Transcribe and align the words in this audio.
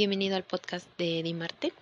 Bienvenido 0.00 0.36
al 0.36 0.44
podcast 0.44 0.86
de 0.96 1.22
Dimarte, 1.22 1.74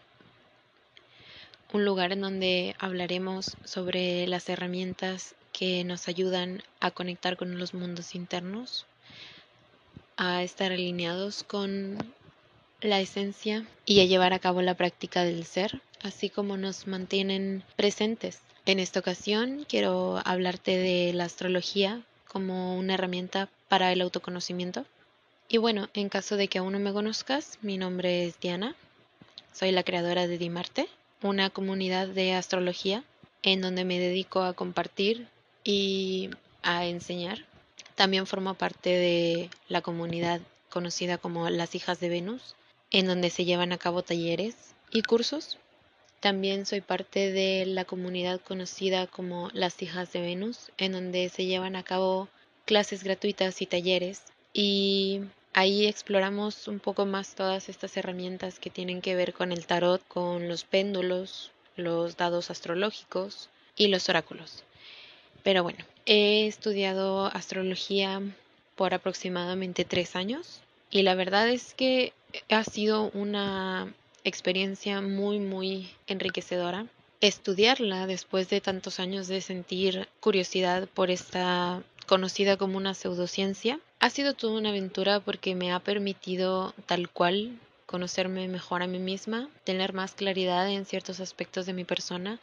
un 1.72 1.84
lugar 1.84 2.10
en 2.10 2.20
donde 2.20 2.74
hablaremos 2.80 3.56
sobre 3.62 4.26
las 4.26 4.48
herramientas 4.48 5.36
que 5.52 5.84
nos 5.84 6.08
ayudan 6.08 6.64
a 6.80 6.90
conectar 6.90 7.36
con 7.36 7.60
los 7.60 7.74
mundos 7.74 8.16
internos, 8.16 8.86
a 10.16 10.42
estar 10.42 10.72
alineados 10.72 11.44
con 11.44 12.12
la 12.80 12.98
esencia 12.98 13.64
y 13.86 14.00
a 14.00 14.04
llevar 14.06 14.32
a 14.32 14.40
cabo 14.40 14.62
la 14.62 14.74
práctica 14.74 15.22
del 15.22 15.44
ser, 15.44 15.80
así 16.02 16.28
como 16.28 16.56
nos 16.56 16.88
mantienen 16.88 17.62
presentes. 17.76 18.40
En 18.66 18.80
esta 18.80 18.98
ocasión 18.98 19.64
quiero 19.68 20.20
hablarte 20.24 20.76
de 20.76 21.12
la 21.12 21.26
astrología 21.26 22.02
como 22.26 22.76
una 22.76 22.94
herramienta 22.94 23.48
para 23.68 23.92
el 23.92 24.00
autoconocimiento 24.00 24.86
y 25.48 25.56
bueno, 25.58 25.88
en 25.94 26.08
caso 26.08 26.36
de 26.36 26.48
que 26.48 26.58
aún 26.58 26.72
no 26.72 26.78
me 26.78 26.92
conozcas, 26.92 27.58
mi 27.62 27.78
nombre 27.78 28.26
es 28.26 28.38
Diana. 28.38 28.76
Soy 29.52 29.72
la 29.72 29.82
creadora 29.82 30.26
de 30.26 30.38
Dimarte, 30.38 30.88
una 31.22 31.50
comunidad 31.50 32.06
de 32.06 32.34
astrología 32.34 33.02
en 33.42 33.60
donde 33.60 33.84
me 33.84 33.98
dedico 33.98 34.42
a 34.42 34.52
compartir 34.52 35.28
y 35.64 36.30
a 36.62 36.86
enseñar. 36.86 37.46
También 37.94 38.26
formo 38.26 38.54
parte 38.54 38.90
de 38.90 39.50
la 39.68 39.80
comunidad 39.80 40.40
conocida 40.68 41.18
como 41.18 41.48
Las 41.50 41.74
Hijas 41.74 41.98
de 41.98 42.08
Venus, 42.08 42.54
en 42.90 43.06
donde 43.06 43.30
se 43.30 43.44
llevan 43.44 43.72
a 43.72 43.78
cabo 43.78 44.02
talleres 44.02 44.54
y 44.90 45.02
cursos. 45.02 45.58
También 46.20 46.66
soy 46.66 46.80
parte 46.80 47.32
de 47.32 47.64
la 47.66 47.84
comunidad 47.84 48.40
conocida 48.40 49.06
como 49.06 49.50
Las 49.52 49.80
Hijas 49.82 50.12
de 50.12 50.20
Venus, 50.20 50.70
en 50.76 50.92
donde 50.92 51.28
se 51.28 51.46
llevan 51.46 51.74
a 51.74 51.84
cabo 51.84 52.28
clases 52.66 53.02
gratuitas 53.02 53.62
y 53.62 53.66
talleres. 53.66 54.22
Y 54.52 55.22
Ahí 55.60 55.88
exploramos 55.88 56.68
un 56.68 56.78
poco 56.78 57.04
más 57.04 57.34
todas 57.34 57.68
estas 57.68 57.96
herramientas 57.96 58.60
que 58.60 58.70
tienen 58.70 59.00
que 59.00 59.16
ver 59.16 59.34
con 59.34 59.50
el 59.50 59.66
tarot, 59.66 60.00
con 60.06 60.46
los 60.46 60.62
péndulos, 60.62 61.50
los 61.74 62.16
dados 62.16 62.52
astrológicos 62.52 63.48
y 63.76 63.88
los 63.88 64.08
oráculos. 64.08 64.62
Pero 65.42 65.64
bueno, 65.64 65.84
he 66.06 66.46
estudiado 66.46 67.26
astrología 67.26 68.22
por 68.76 68.94
aproximadamente 68.94 69.84
tres 69.84 70.14
años 70.14 70.60
y 70.92 71.02
la 71.02 71.16
verdad 71.16 71.48
es 71.48 71.74
que 71.74 72.12
ha 72.50 72.62
sido 72.62 73.10
una 73.12 73.92
experiencia 74.22 75.00
muy, 75.00 75.40
muy 75.40 75.90
enriquecedora. 76.06 76.86
Estudiarla 77.20 78.06
después 78.06 78.48
de 78.48 78.60
tantos 78.60 79.00
años 79.00 79.26
de 79.26 79.40
sentir 79.40 80.06
curiosidad 80.20 80.88
por 80.94 81.10
esta 81.10 81.82
conocida 82.08 82.56
como 82.56 82.78
una 82.78 82.94
pseudociencia. 82.94 83.78
Ha 84.00 84.10
sido 84.10 84.34
toda 84.34 84.58
una 84.58 84.70
aventura 84.70 85.20
porque 85.20 85.54
me 85.54 85.72
ha 85.72 85.78
permitido 85.78 86.74
tal 86.86 87.08
cual 87.08 87.58
conocerme 87.86 88.48
mejor 88.48 88.82
a 88.82 88.86
mí 88.86 88.98
misma, 88.98 89.48
tener 89.64 89.92
más 89.92 90.14
claridad 90.14 90.68
en 90.68 90.84
ciertos 90.84 91.20
aspectos 91.20 91.66
de 91.66 91.74
mi 91.74 91.84
persona, 91.84 92.40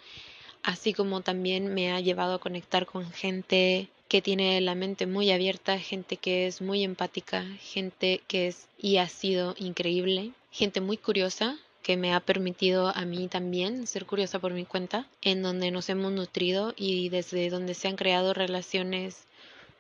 así 0.64 0.94
como 0.94 1.22
también 1.22 1.74
me 1.74 1.92
ha 1.92 2.00
llevado 2.00 2.36
a 2.36 2.40
conectar 2.40 2.86
con 2.86 3.12
gente 3.12 3.90
que 4.08 4.22
tiene 4.22 4.62
la 4.62 4.76
mente 4.76 5.08
muy 5.08 5.32
abierta, 5.32 5.80
gente 5.80 6.18
que 6.18 6.48
es 6.48 6.62
muy 6.62 6.84
empática, 6.84 7.44
gente 7.60 8.22
que 8.28 8.48
es 8.48 8.68
y 8.78 8.98
ha 8.98 9.10
sido 9.10 9.56
increíble, 9.58 10.32
gente 10.52 10.80
muy 10.80 10.98
curiosa 10.98 11.58
que 11.82 11.98
me 11.98 12.14
ha 12.14 12.20
permitido 12.20 12.88
a 12.96 13.06
mí 13.06 13.28
también 13.28 13.86
ser 13.86 14.06
curiosa 14.06 14.40
por 14.40 14.54
mi 14.54 14.66
cuenta, 14.66 15.08
en 15.22 15.44
donde 15.44 15.70
nos 15.70 15.90
hemos 15.90 16.12
nutrido 16.12 16.74
y 16.76 17.10
desde 17.10 17.50
donde 17.52 17.76
se 17.76 17.88
han 17.88 17.96
creado 17.96 18.34
relaciones 18.34 19.26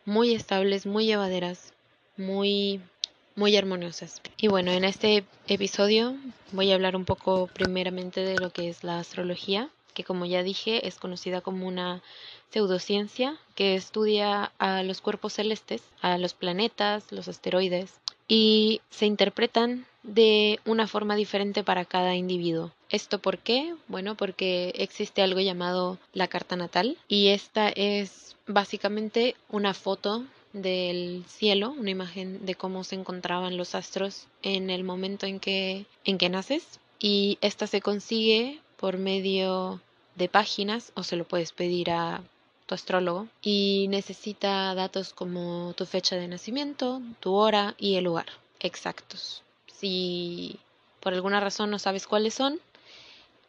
muy 0.05 0.33
estables, 0.33 0.85
muy 0.85 1.05
llevaderas, 1.05 1.73
muy 2.17 2.79
muy 3.35 3.57
armoniosas. 3.57 4.21
Y 4.37 4.47
bueno, 4.47 4.71
en 4.71 4.85
este 4.85 5.25
episodio 5.47 6.15
voy 6.53 6.71
a 6.71 6.75
hablar 6.75 6.95
un 6.95 7.03
poco 7.03 7.47
primeramente 7.47 8.21
de 8.21 8.39
lo 8.39 8.49
que 8.49 8.69
es 8.69 8.83
la 8.83 8.99
astrología, 8.99 9.69
que 9.93 10.05
como 10.05 10.25
ya 10.25 10.41
dije 10.41 10.87
es 10.87 10.95
conocida 10.95 11.41
como 11.41 11.67
una 11.67 12.01
pseudociencia 12.49 13.37
que 13.55 13.75
estudia 13.75 14.53
a 14.57 14.83
los 14.83 15.01
cuerpos 15.01 15.33
celestes, 15.33 15.81
a 16.01 16.17
los 16.17 16.33
planetas, 16.33 17.11
los 17.11 17.27
asteroides, 17.27 17.99
y 18.27 18.81
se 18.89 19.05
interpretan 19.05 19.85
de 20.05 20.59
una 20.65 20.87
forma 20.87 21.15
diferente 21.15 21.63
para 21.63 21.85
cada 21.85 22.15
individuo. 22.15 22.71
¿Esto 22.89 23.19
por 23.19 23.39
qué? 23.39 23.73
Bueno, 23.87 24.15
porque 24.15 24.73
existe 24.75 25.21
algo 25.21 25.39
llamado 25.39 25.97
la 26.13 26.27
carta 26.27 26.55
natal 26.55 26.97
y 27.07 27.29
esta 27.29 27.69
es 27.69 28.35
básicamente 28.47 29.35
una 29.49 29.73
foto 29.73 30.23
del 30.53 31.25
cielo, 31.27 31.71
una 31.71 31.89
imagen 31.89 32.45
de 32.45 32.55
cómo 32.55 32.83
se 32.83 32.95
encontraban 32.95 33.57
los 33.57 33.75
astros 33.75 34.27
en 34.41 34.69
el 34.69 34.83
momento 34.83 35.25
en 35.25 35.39
que, 35.39 35.85
en 36.05 36.17
que 36.17 36.29
naces 36.29 36.79
y 36.99 37.37
esta 37.41 37.67
se 37.67 37.81
consigue 37.81 38.61
por 38.77 38.97
medio 38.97 39.81
de 40.15 40.29
páginas 40.29 40.91
o 40.95 41.03
se 41.03 41.17
lo 41.17 41.27
puedes 41.27 41.51
pedir 41.51 41.91
a 41.91 42.21
tu 42.67 42.75
astrólogo 42.75 43.27
y 43.41 43.87
necesita 43.89 44.73
datos 44.75 45.13
como 45.13 45.73
tu 45.75 45.85
fecha 45.85 46.15
de 46.15 46.27
nacimiento, 46.27 47.01
tu 47.19 47.33
hora 47.33 47.75
y 47.77 47.95
el 47.95 48.05
lugar 48.05 48.27
exactos. 48.59 49.44
Si 49.85 50.57
por 50.99 51.13
alguna 51.13 51.39
razón 51.39 51.69
no 51.69 51.77
sabes 51.77 52.07
cuáles 52.07 52.33
son, 52.33 52.59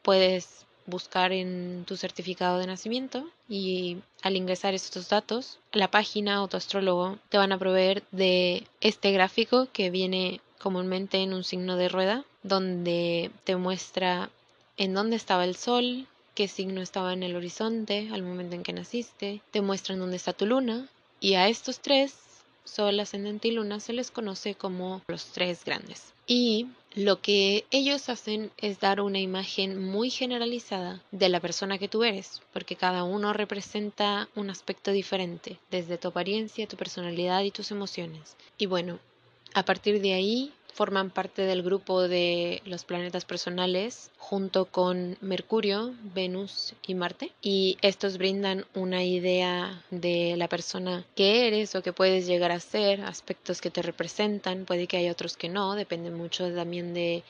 puedes 0.02 0.66
buscar 0.84 1.32
en 1.32 1.84
tu 1.86 1.96
certificado 1.96 2.58
de 2.58 2.66
nacimiento 2.66 3.26
y 3.48 3.96
al 4.20 4.36
ingresar 4.36 4.74
estos 4.74 5.08
datos, 5.08 5.58
la 5.72 5.90
página 5.90 6.42
o 6.42 6.48
tu 6.48 6.58
astrólogo 6.58 7.16
te 7.30 7.38
van 7.38 7.52
a 7.52 7.58
proveer 7.58 8.02
de 8.10 8.66
este 8.82 9.12
gráfico 9.12 9.68
que 9.72 9.88
viene 9.88 10.42
comúnmente 10.58 11.22
en 11.22 11.32
un 11.32 11.42
signo 11.42 11.76
de 11.76 11.88
rueda, 11.88 12.26
donde 12.42 13.30
te 13.44 13.56
muestra 13.56 14.28
en 14.76 14.92
dónde 14.92 15.16
estaba 15.16 15.46
el 15.46 15.56
sol, 15.56 16.06
qué 16.34 16.48
signo 16.48 16.82
estaba 16.82 17.14
en 17.14 17.22
el 17.22 17.34
horizonte 17.34 18.10
al 18.12 18.22
momento 18.22 18.56
en 18.56 18.62
que 18.62 18.74
naciste, 18.74 19.40
te 19.52 19.62
muestran 19.62 20.00
dónde 20.00 20.16
está 20.16 20.34
tu 20.34 20.44
luna 20.44 20.86
y 21.18 21.32
a 21.32 21.48
estos 21.48 21.80
tres, 21.80 22.25
sol, 22.66 23.00
ascendente 23.00 23.48
y 23.48 23.52
luna, 23.52 23.80
se 23.80 23.92
les 23.92 24.10
conoce 24.10 24.54
como 24.54 25.02
los 25.08 25.26
tres 25.26 25.64
grandes. 25.64 26.12
Y 26.26 26.66
lo 26.94 27.20
que 27.20 27.66
ellos 27.70 28.08
hacen 28.08 28.50
es 28.56 28.80
dar 28.80 29.00
una 29.00 29.18
imagen 29.18 29.82
muy 29.82 30.10
generalizada 30.10 31.02
de 31.12 31.28
la 31.28 31.40
persona 31.40 31.78
que 31.78 31.88
tú 31.88 32.04
eres, 32.04 32.40
porque 32.52 32.76
cada 32.76 33.04
uno 33.04 33.32
representa 33.32 34.28
un 34.34 34.50
aspecto 34.50 34.92
diferente, 34.92 35.58
desde 35.70 35.98
tu 35.98 36.08
apariencia, 36.08 36.66
tu 36.66 36.76
personalidad 36.76 37.42
y 37.42 37.50
tus 37.50 37.70
emociones. 37.70 38.36
Y 38.58 38.66
bueno, 38.66 38.98
a 39.54 39.64
partir 39.64 40.00
de 40.00 40.14
ahí 40.14 40.52
forman 40.76 41.08
parte 41.08 41.42
del 41.42 41.62
grupo 41.62 42.06
de 42.06 42.60
los 42.66 42.84
planetas 42.84 43.24
personales 43.24 44.10
junto 44.18 44.66
con 44.66 45.16
Mercurio, 45.22 45.94
Venus 46.14 46.74
y 46.86 46.94
Marte. 46.94 47.32
Y 47.40 47.78
estos 47.80 48.18
brindan 48.18 48.66
una 48.74 49.02
idea 49.02 49.82
de 49.90 50.34
la 50.36 50.48
persona 50.48 51.06
que 51.14 51.46
eres 51.48 51.74
o 51.74 51.82
que 51.82 51.94
puedes 51.94 52.26
llegar 52.26 52.52
a 52.52 52.60
ser, 52.60 53.00
aspectos 53.00 53.62
que 53.62 53.70
te 53.70 53.80
representan, 53.80 54.66
puede 54.66 54.86
que 54.86 54.98
haya 54.98 55.12
otros 55.12 55.38
que 55.38 55.48
no, 55.48 55.74
depende 55.74 56.10
mucho 56.10 56.52
también 56.52 56.92
de 56.92 57.24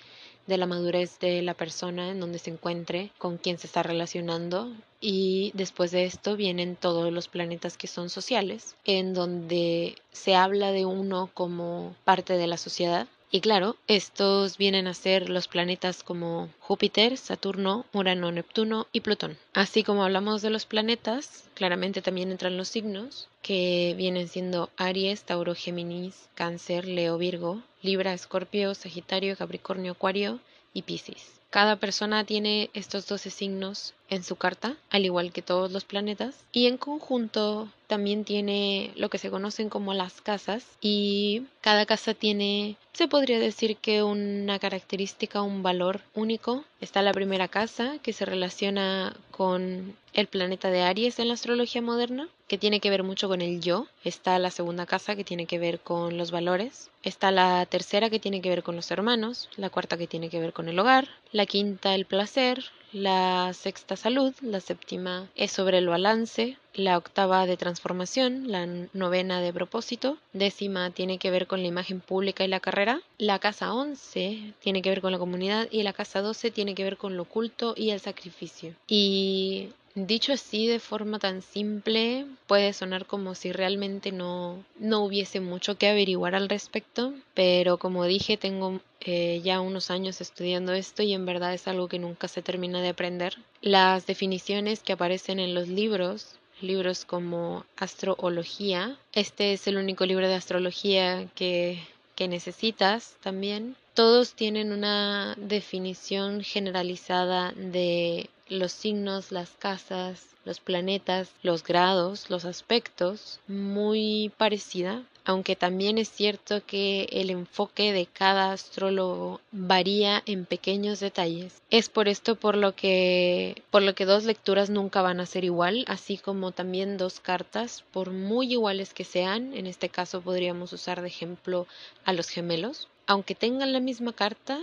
la 0.48 0.66
madurez 0.66 1.20
de 1.20 1.40
la 1.42 1.54
persona 1.54 2.10
en 2.10 2.18
donde 2.18 2.40
se 2.40 2.50
encuentre, 2.50 3.12
con 3.16 3.38
quién 3.38 3.58
se 3.58 3.68
está 3.68 3.84
relacionando. 3.84 4.72
Y 5.00 5.52
después 5.54 5.92
de 5.92 6.04
esto 6.04 6.34
vienen 6.36 6.74
todos 6.74 7.12
los 7.12 7.28
planetas 7.28 7.76
que 7.76 7.86
son 7.86 8.10
sociales, 8.10 8.74
en 8.84 9.14
donde 9.14 9.94
se 10.10 10.34
habla 10.34 10.72
de 10.72 10.84
uno 10.84 11.30
como 11.32 11.94
parte 12.04 12.36
de 12.36 12.48
la 12.48 12.56
sociedad 12.56 13.06
y 13.30 13.40
claro, 13.40 13.76
estos 13.88 14.56
vienen 14.56 14.86
a 14.86 14.94
ser 14.94 15.28
los 15.28 15.48
planetas 15.48 16.02
como 16.02 16.48
Júpiter, 16.60 17.16
Saturno, 17.16 17.84
Urano, 17.92 18.30
Neptuno 18.30 18.86
y 18.92 19.00
Plutón. 19.00 19.36
Así 19.52 19.82
como 19.82 20.04
hablamos 20.04 20.42
de 20.42 20.50
los 20.50 20.64
planetas, 20.64 21.48
claramente 21.54 22.02
también 22.02 22.30
entran 22.30 22.56
los 22.56 22.68
signos, 22.68 23.28
que 23.42 23.94
vienen 23.96 24.28
siendo 24.28 24.70
Aries, 24.76 25.24
Tauro, 25.24 25.54
Géminis, 25.54 26.28
Cáncer, 26.34 26.86
Leo, 26.86 27.18
Virgo, 27.18 27.62
Libra, 27.82 28.12
Escorpio, 28.12 28.74
Sagitario, 28.74 29.36
Capricornio, 29.36 29.92
Acuario 29.92 30.38
y 30.72 30.82
Piscis. 30.82 31.40
Cada 31.50 31.76
persona 31.76 32.24
tiene 32.24 32.70
estos 32.74 33.06
12 33.06 33.30
signos 33.30 33.94
en 34.08 34.22
su 34.22 34.36
carta, 34.36 34.76
al 34.90 35.04
igual 35.04 35.32
que 35.32 35.42
todos 35.42 35.72
los 35.72 35.84
planetas, 35.84 36.44
y 36.52 36.66
en 36.66 36.76
conjunto 36.76 37.68
también 37.86 38.24
tiene 38.24 38.90
lo 38.96 39.08
que 39.08 39.18
se 39.18 39.30
conocen 39.30 39.68
como 39.68 39.94
las 39.94 40.20
casas 40.20 40.64
y 40.80 41.44
cada 41.60 41.86
casa 41.86 42.14
tiene, 42.14 42.76
se 42.92 43.08
podría 43.08 43.38
decir 43.38 43.76
que 43.76 44.02
una 44.02 44.58
característica, 44.58 45.42
un 45.42 45.62
valor 45.62 46.00
único. 46.14 46.64
Está 46.80 47.02
la 47.02 47.12
primera 47.12 47.48
casa 47.48 47.98
que 48.02 48.12
se 48.12 48.24
relaciona 48.24 49.16
con 49.30 49.94
el 50.12 50.26
planeta 50.26 50.70
de 50.70 50.82
Aries 50.82 51.18
en 51.18 51.28
la 51.28 51.34
astrología 51.34 51.82
moderna, 51.82 52.28
que 52.48 52.58
tiene 52.58 52.80
que 52.80 52.90
ver 52.90 53.02
mucho 53.02 53.28
con 53.28 53.40
el 53.40 53.60
yo. 53.60 53.86
Está 54.04 54.38
la 54.38 54.50
segunda 54.50 54.86
casa 54.86 55.14
que 55.16 55.24
tiene 55.24 55.46
que 55.46 55.58
ver 55.58 55.80
con 55.80 56.16
los 56.16 56.30
valores. 56.30 56.90
Está 57.02 57.30
la 57.30 57.66
tercera 57.66 58.10
que 58.10 58.18
tiene 58.18 58.40
que 58.40 58.48
ver 58.48 58.62
con 58.62 58.76
los 58.76 58.90
hermanos. 58.90 59.48
La 59.56 59.70
cuarta 59.70 59.96
que 59.96 60.06
tiene 60.06 60.30
que 60.30 60.40
ver 60.40 60.52
con 60.52 60.68
el 60.68 60.78
hogar. 60.78 61.08
La 61.32 61.46
quinta 61.46 61.94
el 61.94 62.06
placer 62.06 62.64
la 62.96 63.52
sexta 63.52 63.94
salud, 63.94 64.32
la 64.40 64.60
séptima 64.60 65.28
es 65.34 65.52
sobre 65.52 65.76
el 65.78 65.86
balance, 65.86 66.56
la 66.72 66.96
octava 66.96 67.44
de 67.44 67.58
transformación, 67.58 68.50
la 68.50 68.66
novena 68.94 69.42
de 69.42 69.52
propósito, 69.52 70.16
décima 70.32 70.90
tiene 70.90 71.18
que 71.18 71.30
ver 71.30 71.46
con 71.46 71.60
la 71.60 71.68
imagen 71.68 72.00
pública 72.00 72.42
y 72.44 72.48
la 72.48 72.60
carrera, 72.60 73.02
la 73.18 73.38
casa 73.38 73.74
11 73.74 74.54
tiene 74.60 74.80
que 74.80 74.88
ver 74.88 75.02
con 75.02 75.12
la 75.12 75.18
comunidad 75.18 75.68
y 75.70 75.82
la 75.82 75.92
casa 75.92 76.22
12 76.22 76.50
tiene 76.50 76.74
que 76.74 76.84
ver 76.84 76.96
con 76.96 77.16
lo 77.16 77.24
oculto 77.24 77.74
y 77.76 77.90
el 77.90 78.00
sacrificio. 78.00 78.74
Y 78.88 79.68
Dicho 79.96 80.34
así 80.34 80.66
de 80.66 80.78
forma 80.78 81.18
tan 81.18 81.40
simple, 81.40 82.26
puede 82.46 82.74
sonar 82.74 83.06
como 83.06 83.34
si 83.34 83.50
realmente 83.50 84.12
no, 84.12 84.62
no 84.78 85.02
hubiese 85.02 85.40
mucho 85.40 85.78
que 85.78 85.88
averiguar 85.88 86.34
al 86.34 86.50
respecto, 86.50 87.14
pero 87.32 87.78
como 87.78 88.04
dije, 88.04 88.36
tengo 88.36 88.80
eh, 89.00 89.40
ya 89.42 89.60
unos 89.60 89.90
años 89.90 90.20
estudiando 90.20 90.74
esto 90.74 91.02
y 91.02 91.14
en 91.14 91.24
verdad 91.24 91.54
es 91.54 91.66
algo 91.66 91.88
que 91.88 91.98
nunca 91.98 92.28
se 92.28 92.42
termina 92.42 92.82
de 92.82 92.90
aprender. 92.90 93.38
Las 93.62 94.04
definiciones 94.04 94.80
que 94.80 94.92
aparecen 94.92 95.40
en 95.40 95.54
los 95.54 95.66
libros 95.66 96.36
libros 96.60 97.06
como 97.06 97.64
Astrología. 97.76 98.98
Este 99.12 99.54
es 99.54 99.66
el 99.66 99.78
único 99.78 100.04
libro 100.04 100.28
de 100.28 100.34
astrología 100.34 101.26
que, 101.34 101.80
que 102.14 102.28
necesitas 102.28 103.16
también. 103.22 103.76
Todos 103.94 104.34
tienen 104.34 104.72
una 104.72 105.34
definición 105.38 106.42
generalizada 106.42 107.52
de 107.52 108.28
los 108.48 108.72
signos, 108.72 109.32
las 109.32 109.50
casas, 109.50 110.26
los 110.44 110.60
planetas, 110.60 111.30
los 111.42 111.64
grados, 111.64 112.30
los 112.30 112.44
aspectos, 112.44 113.40
muy 113.48 114.32
parecida, 114.36 115.02
aunque 115.24 115.56
también 115.56 115.98
es 115.98 116.08
cierto 116.08 116.64
que 116.64 117.08
el 117.10 117.30
enfoque 117.30 117.92
de 117.92 118.06
cada 118.06 118.52
astrólogo 118.52 119.40
varía 119.50 120.22
en 120.24 120.46
pequeños 120.46 121.00
detalles. 121.00 121.60
Es 121.68 121.88
por 121.88 122.06
esto 122.06 122.36
por 122.36 122.56
lo 122.56 122.76
que 122.76 123.62
por 123.70 123.82
lo 123.82 123.94
que 123.96 124.06
dos 124.06 124.24
lecturas 124.24 124.70
nunca 124.70 125.02
van 125.02 125.18
a 125.18 125.26
ser 125.26 125.44
igual, 125.44 125.84
así 125.88 126.16
como 126.16 126.52
también 126.52 126.96
dos 126.96 127.18
cartas, 127.18 127.84
por 127.92 128.12
muy 128.12 128.52
iguales 128.52 128.94
que 128.94 129.04
sean, 129.04 129.52
en 129.52 129.66
este 129.66 129.88
caso 129.88 130.20
podríamos 130.20 130.72
usar 130.72 131.02
de 131.02 131.08
ejemplo 131.08 131.66
a 132.04 132.12
los 132.12 132.28
gemelos, 132.28 132.88
aunque 133.08 133.34
tengan 133.34 133.72
la 133.72 133.80
misma 133.80 134.12
carta, 134.12 134.60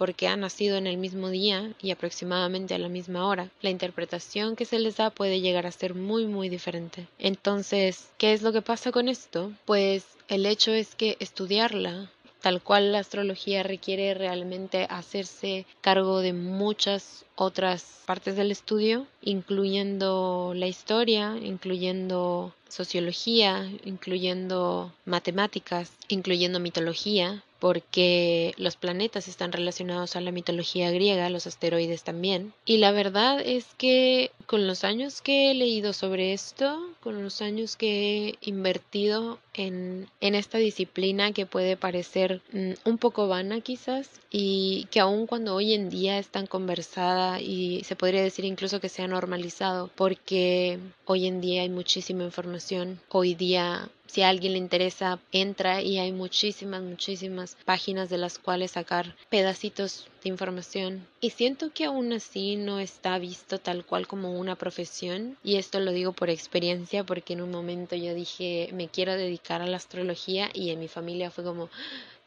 porque 0.00 0.28
han 0.28 0.40
nacido 0.40 0.78
en 0.78 0.86
el 0.86 0.96
mismo 0.96 1.28
día 1.28 1.74
y 1.82 1.90
aproximadamente 1.90 2.74
a 2.74 2.78
la 2.78 2.88
misma 2.88 3.26
hora, 3.26 3.50
la 3.60 3.68
interpretación 3.68 4.56
que 4.56 4.64
se 4.64 4.78
les 4.78 4.96
da 4.96 5.10
puede 5.10 5.42
llegar 5.42 5.66
a 5.66 5.72
ser 5.72 5.94
muy 5.94 6.24
muy 6.24 6.48
diferente. 6.48 7.06
Entonces, 7.18 8.08
¿qué 8.16 8.32
es 8.32 8.40
lo 8.40 8.50
que 8.50 8.62
pasa 8.62 8.92
con 8.92 9.10
esto? 9.10 9.52
Pues 9.66 10.06
el 10.28 10.46
hecho 10.46 10.72
es 10.72 10.94
que 10.94 11.18
estudiarla 11.20 12.10
tal 12.40 12.62
cual 12.62 12.92
la 12.92 13.00
astrología 13.00 13.62
requiere 13.62 14.14
realmente 14.14 14.86
hacerse 14.88 15.66
cargo 15.82 16.20
de 16.20 16.32
muchas 16.32 17.26
otras 17.34 18.00
partes 18.06 18.36
del 18.36 18.50
estudio, 18.50 19.06
incluyendo 19.20 20.54
la 20.56 20.66
historia, 20.66 21.36
incluyendo 21.42 22.54
sociología, 22.68 23.70
incluyendo 23.84 24.94
matemáticas, 25.04 25.92
incluyendo 26.08 26.58
mitología, 26.58 27.44
porque 27.60 28.54
los 28.56 28.76
planetas 28.76 29.28
están 29.28 29.52
relacionados 29.52 30.16
a 30.16 30.20
la 30.20 30.32
mitología 30.32 30.90
griega, 30.90 31.30
los 31.30 31.46
asteroides 31.46 32.02
también. 32.02 32.52
Y 32.64 32.78
la 32.78 32.90
verdad 32.90 33.40
es 33.40 33.66
que 33.76 34.32
con 34.46 34.66
los 34.66 34.82
años 34.82 35.20
que 35.20 35.50
he 35.50 35.54
leído 35.54 35.92
sobre 35.92 36.32
esto, 36.32 36.80
con 37.00 37.22
los 37.22 37.42
años 37.42 37.76
que 37.76 38.30
he 38.30 38.34
invertido 38.40 39.38
en, 39.54 40.08
en 40.20 40.34
esta 40.34 40.58
disciplina 40.58 41.32
que 41.32 41.46
puede 41.46 41.76
parecer 41.76 42.40
mm, 42.52 42.72
un 42.84 42.98
poco 42.98 43.28
vana 43.28 43.60
quizás 43.60 44.08
y 44.30 44.86
que 44.90 45.00
aun 45.00 45.26
cuando 45.26 45.54
hoy 45.54 45.74
en 45.74 45.90
día 45.90 46.18
es 46.18 46.28
tan 46.28 46.46
conversada 46.46 47.40
y 47.40 47.82
se 47.84 47.96
podría 47.96 48.22
decir 48.22 48.44
incluso 48.44 48.80
que 48.80 48.88
se 48.88 49.02
ha 49.02 49.08
normalizado 49.08 49.90
porque 49.94 50.78
hoy 51.04 51.26
en 51.26 51.40
día 51.40 51.62
hay 51.62 51.68
muchísima 51.68 52.24
información, 52.24 53.00
hoy 53.08 53.34
día 53.34 53.88
si 54.10 54.22
a 54.22 54.28
alguien 54.28 54.54
le 54.54 54.58
interesa, 54.58 55.20
entra 55.30 55.82
y 55.82 55.98
hay 55.98 56.10
muchísimas, 56.10 56.82
muchísimas 56.82 57.56
páginas 57.64 58.10
de 58.10 58.18
las 58.18 58.40
cuales 58.40 58.72
sacar 58.72 59.14
pedacitos 59.28 60.08
de 60.24 60.30
información. 60.30 61.06
Y 61.20 61.30
siento 61.30 61.72
que 61.72 61.84
aún 61.84 62.12
así 62.12 62.56
no 62.56 62.80
está 62.80 63.18
visto 63.18 63.58
tal 63.58 63.86
cual 63.86 64.08
como 64.08 64.32
una 64.36 64.56
profesión. 64.56 65.36
Y 65.44 65.56
esto 65.56 65.78
lo 65.78 65.92
digo 65.92 66.12
por 66.12 66.28
experiencia 66.28 67.04
porque 67.04 67.34
en 67.34 67.42
un 67.42 67.52
momento 67.52 67.94
yo 67.94 68.12
dije, 68.12 68.70
me 68.72 68.88
quiero 68.88 69.14
dedicar 69.14 69.62
a 69.62 69.68
la 69.68 69.76
astrología 69.76 70.50
y 70.52 70.70
en 70.70 70.80
mi 70.80 70.88
familia 70.88 71.30
fue 71.30 71.44
como, 71.44 71.70